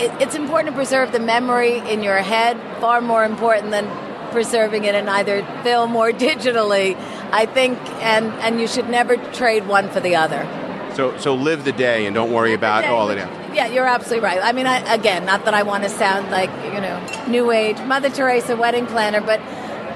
it, 0.00 0.10
it's 0.20 0.34
important 0.34 0.70
to 0.70 0.76
preserve 0.76 1.12
the 1.12 1.20
memory 1.20 1.78
in 1.78 2.02
your 2.02 2.18
head 2.18 2.58
far 2.80 3.00
more 3.00 3.24
important 3.24 3.70
than 3.70 3.86
preserving 4.30 4.84
it 4.84 4.94
in 4.94 5.08
either 5.08 5.44
film 5.62 5.96
or 5.96 6.10
digitally 6.28 6.96
I 7.32 7.46
think, 7.46 7.78
and 8.02 8.26
and 8.40 8.60
you 8.60 8.66
should 8.66 8.88
never 8.88 9.16
trade 9.32 9.66
one 9.66 9.88
for 9.88 10.00
the 10.00 10.16
other. 10.16 10.46
So 10.94 11.16
so 11.18 11.34
live 11.34 11.64
the 11.64 11.72
day 11.72 12.06
and 12.06 12.14
don't 12.14 12.32
worry 12.32 12.54
about 12.54 12.84
all 12.84 13.10
of 13.10 13.16
it. 13.16 13.28
Yeah, 13.54 13.66
you're 13.66 13.86
absolutely 13.86 14.24
right. 14.24 14.40
I 14.42 14.52
mean, 14.52 14.66
I, 14.66 14.78
again, 14.92 15.24
not 15.24 15.44
that 15.44 15.54
I 15.54 15.62
want 15.62 15.84
to 15.84 15.90
sound 15.90 16.30
like 16.30 16.50
you 16.64 16.80
know 16.80 17.26
new 17.28 17.50
age 17.50 17.78
Mother 17.82 18.10
Teresa 18.10 18.56
wedding 18.56 18.86
planner, 18.86 19.20
but 19.20 19.40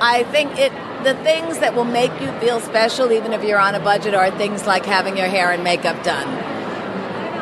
I 0.00 0.24
think 0.30 0.58
it 0.58 0.72
the 1.04 1.14
things 1.22 1.58
that 1.58 1.74
will 1.74 1.84
make 1.84 2.12
you 2.20 2.32
feel 2.40 2.60
special, 2.60 3.12
even 3.12 3.32
if 3.32 3.44
you're 3.44 3.58
on 3.58 3.74
a 3.74 3.80
budget, 3.80 4.14
are 4.14 4.30
things 4.30 4.66
like 4.66 4.84
having 4.84 5.16
your 5.16 5.28
hair 5.28 5.52
and 5.52 5.62
makeup 5.62 6.02
done, 6.02 6.26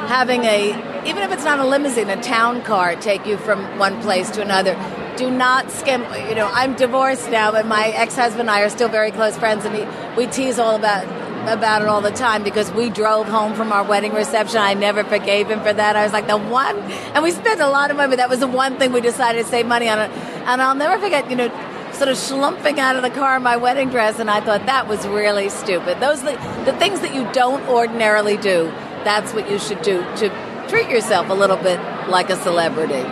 having 0.09 0.44
a 0.44 0.90
even 1.07 1.22
if 1.25 1.33
it's 1.33 1.44
not 1.44 1.59
a 1.59 1.66
limousine, 1.66 2.11
a 2.11 2.22
town 2.22 2.62
car 2.62 2.94
take 2.94 3.27
you 3.27 3.37
from 3.37 3.79
one 3.79 4.01
place 4.03 4.31
to 4.31 4.42
another 4.42 4.77
do 5.16 5.31
not 5.31 5.70
skim. 5.70 6.03
You 6.29 6.35
know, 6.35 6.48
I'm 6.53 6.75
divorced 6.75 7.31
now, 7.31 7.53
but 7.53 7.66
my 7.66 7.88
ex-husband 7.88 8.40
and 8.40 8.51
I 8.51 8.62
are 8.62 8.70
still 8.70 8.88
very 8.88 9.11
close 9.11 9.37
friends, 9.37 9.64
and 9.64 9.75
he, 9.75 9.85
we 10.16 10.27
tease 10.27 10.59
all 10.59 10.77
about 10.77 11.07
about 11.48 11.83
it 11.83 11.88
all 11.88 12.01
the 12.01 12.12
time 12.12 12.44
because 12.44 12.70
we 12.70 12.88
drove 12.88 13.27
home 13.27 13.55
from 13.55 13.72
our 13.72 13.83
wedding 13.83 14.12
reception. 14.12 14.59
I 14.59 14.75
never 14.75 15.03
forgave 15.03 15.51
him 15.51 15.61
for 15.61 15.72
that. 15.72 15.96
I 15.96 16.05
was 16.05 16.12
like 16.12 16.29
the 16.29 16.38
one, 16.38 16.79
and 17.14 17.22
we 17.22 17.33
spent 17.33 17.61
a 17.61 17.68
lot 17.68 17.90
of 17.90 17.96
money. 17.96 18.11
But 18.11 18.18
that 18.18 18.29
was 18.29 18.40
the 18.40 18.46
one 18.46 18.79
thing 18.79 18.92
we 18.92 19.01
decided 19.01 19.44
to 19.44 19.48
save 19.48 19.66
money 19.66 19.88
on. 19.88 19.98
It. 19.98 20.11
And 20.46 20.62
I'll 20.62 20.75
never 20.75 21.03
forget. 21.03 21.29
You 21.31 21.37
know. 21.37 21.71
Sort 21.92 22.09
of 22.09 22.16
slumping 22.16 22.81
out 22.81 22.96
of 22.96 23.02
the 23.02 23.11
car 23.11 23.37
in 23.37 23.42
my 23.42 23.57
wedding 23.57 23.90
dress, 23.90 24.18
and 24.18 24.31
I 24.31 24.40
thought 24.40 24.66
that 24.66 24.88
was 24.88 25.07
really 25.07 25.48
stupid. 25.48 26.00
Those 26.00 26.22
the, 26.22 26.33
the 26.64 26.72
things 26.78 27.00
that 27.00 27.14
you 27.14 27.31
don't 27.33 27.62
ordinarily 27.68 28.37
do. 28.37 28.64
That's 29.05 29.33
what 29.33 29.50
you 29.50 29.59
should 29.59 29.83
do 29.83 30.02
to 30.16 30.66
treat 30.68 30.88
yourself 30.88 31.28
a 31.28 31.35
little 31.35 31.57
bit 31.57 31.78
like 32.09 32.31
a 32.31 32.37
celebrity. 32.37 33.02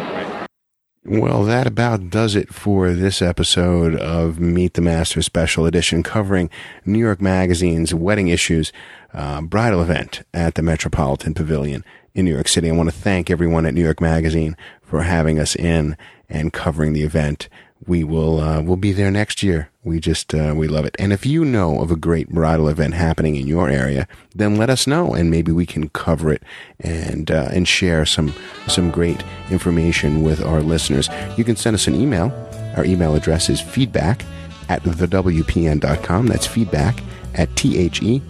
Well, 1.05 1.45
that 1.45 1.67
about 1.67 2.11
does 2.11 2.37
it 2.37 2.53
for 2.53 2.93
this 2.93 3.23
episode 3.23 3.97
of 3.97 4.39
Meet 4.39 4.75
the 4.75 4.83
Master 4.83 5.23
Special 5.23 5.67
Edition 5.67 6.03
covering 6.03 6.51
New 6.85 6.99
York 6.99 7.21
Magazine's 7.21 7.95
wedding 7.95 8.29
issues 8.29 8.71
uh, 9.15 9.41
bridal 9.41 9.83
event 9.83 10.23
at 10.35 10.55
the 10.55 10.63
Metropolitan 10.63 11.35
Pavilion 11.35 11.85
in 12.15 12.27
New 12.27 12.35
York 12.35 12.49
City. 12.49 12.69
I 12.69 12.73
want 12.73 12.91
to 12.91 12.95
thank 12.95 13.31
everyone 13.31 13.67
at 13.67 13.75
New 13.75 13.83
York 13.83 14.01
Magazine 14.01 14.57
for 14.83 15.03
having 15.03 15.39
us 15.39 15.57
in 15.57 15.97
and 16.29 16.53
covering 16.53 16.93
the 16.93 17.03
event 17.03 17.49
we 17.87 18.05
will 18.05 18.41
uh, 18.41 18.61
we'll 18.61 18.77
be 18.77 18.93
there 18.93 19.11
next 19.11 19.43
year. 19.43 19.71
We 19.83 19.99
just 20.01 20.35
uh, 20.35 20.53
we 20.57 20.69
love 20.69 20.85
it. 20.85 20.95
And 20.99 21.13
if 21.13 21.25
you 21.25 21.45
know 21.45 21.81
of 21.81 21.91
a 21.91 21.97
great 21.97 22.29
bridal 22.29 22.69
event 22.69 22.95
happening 22.95 23.37
in 23.37 23.47
your 23.47 23.69
area, 23.71 24.07
then 24.35 24.57
let 24.57 24.69
us 24.71 24.87
know, 24.87 25.15
and 25.15 25.31
maybe 25.31 25.53
we 25.53 25.67
can 25.67 25.89
cover 25.89 26.33
it 26.33 26.43
and 26.79 27.31
uh, 27.31 27.49
and 27.51 27.67
share 27.67 28.05
some 28.05 28.35
some 28.67 28.91
great 28.91 29.25
information 29.51 30.23
with 30.23 30.43
our 30.45 30.63
listeners. 30.63 31.09
You 31.37 31.45
can 31.45 31.57
send 31.57 31.75
us 31.75 31.87
an 31.87 31.95
email. 31.95 32.31
Our 32.77 32.85
email 32.85 33.15
address 33.15 33.49
is 33.49 33.61
feedback 33.61 34.25
at 34.69 34.83
thewpn.com. 34.83 36.27
That's 36.27 36.47
feedback 36.47 37.03
at 37.35 37.49
thewpn.com. 37.51 38.23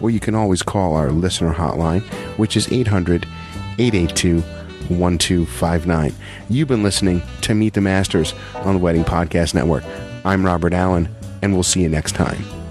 Or 0.00 0.10
you 0.10 0.20
can 0.20 0.34
always 0.34 0.62
call 0.62 0.94
our 0.94 1.10
listener 1.10 1.52
hotline, 1.52 2.02
which 2.38 2.56
is 2.56 2.70
800 2.72 3.26
882 3.78 4.42
1259. 4.90 6.14
You've 6.48 6.68
been 6.68 6.82
listening 6.82 7.22
to 7.42 7.54
Meet 7.54 7.74
the 7.74 7.80
Masters 7.80 8.34
on 8.56 8.74
the 8.74 8.80
Wedding 8.80 9.04
Podcast 9.04 9.54
Network. 9.54 9.84
I'm 10.24 10.44
Robert 10.44 10.72
Allen, 10.72 11.08
and 11.42 11.52
we'll 11.52 11.62
see 11.62 11.82
you 11.82 11.88
next 11.88 12.12
time. 12.14 12.65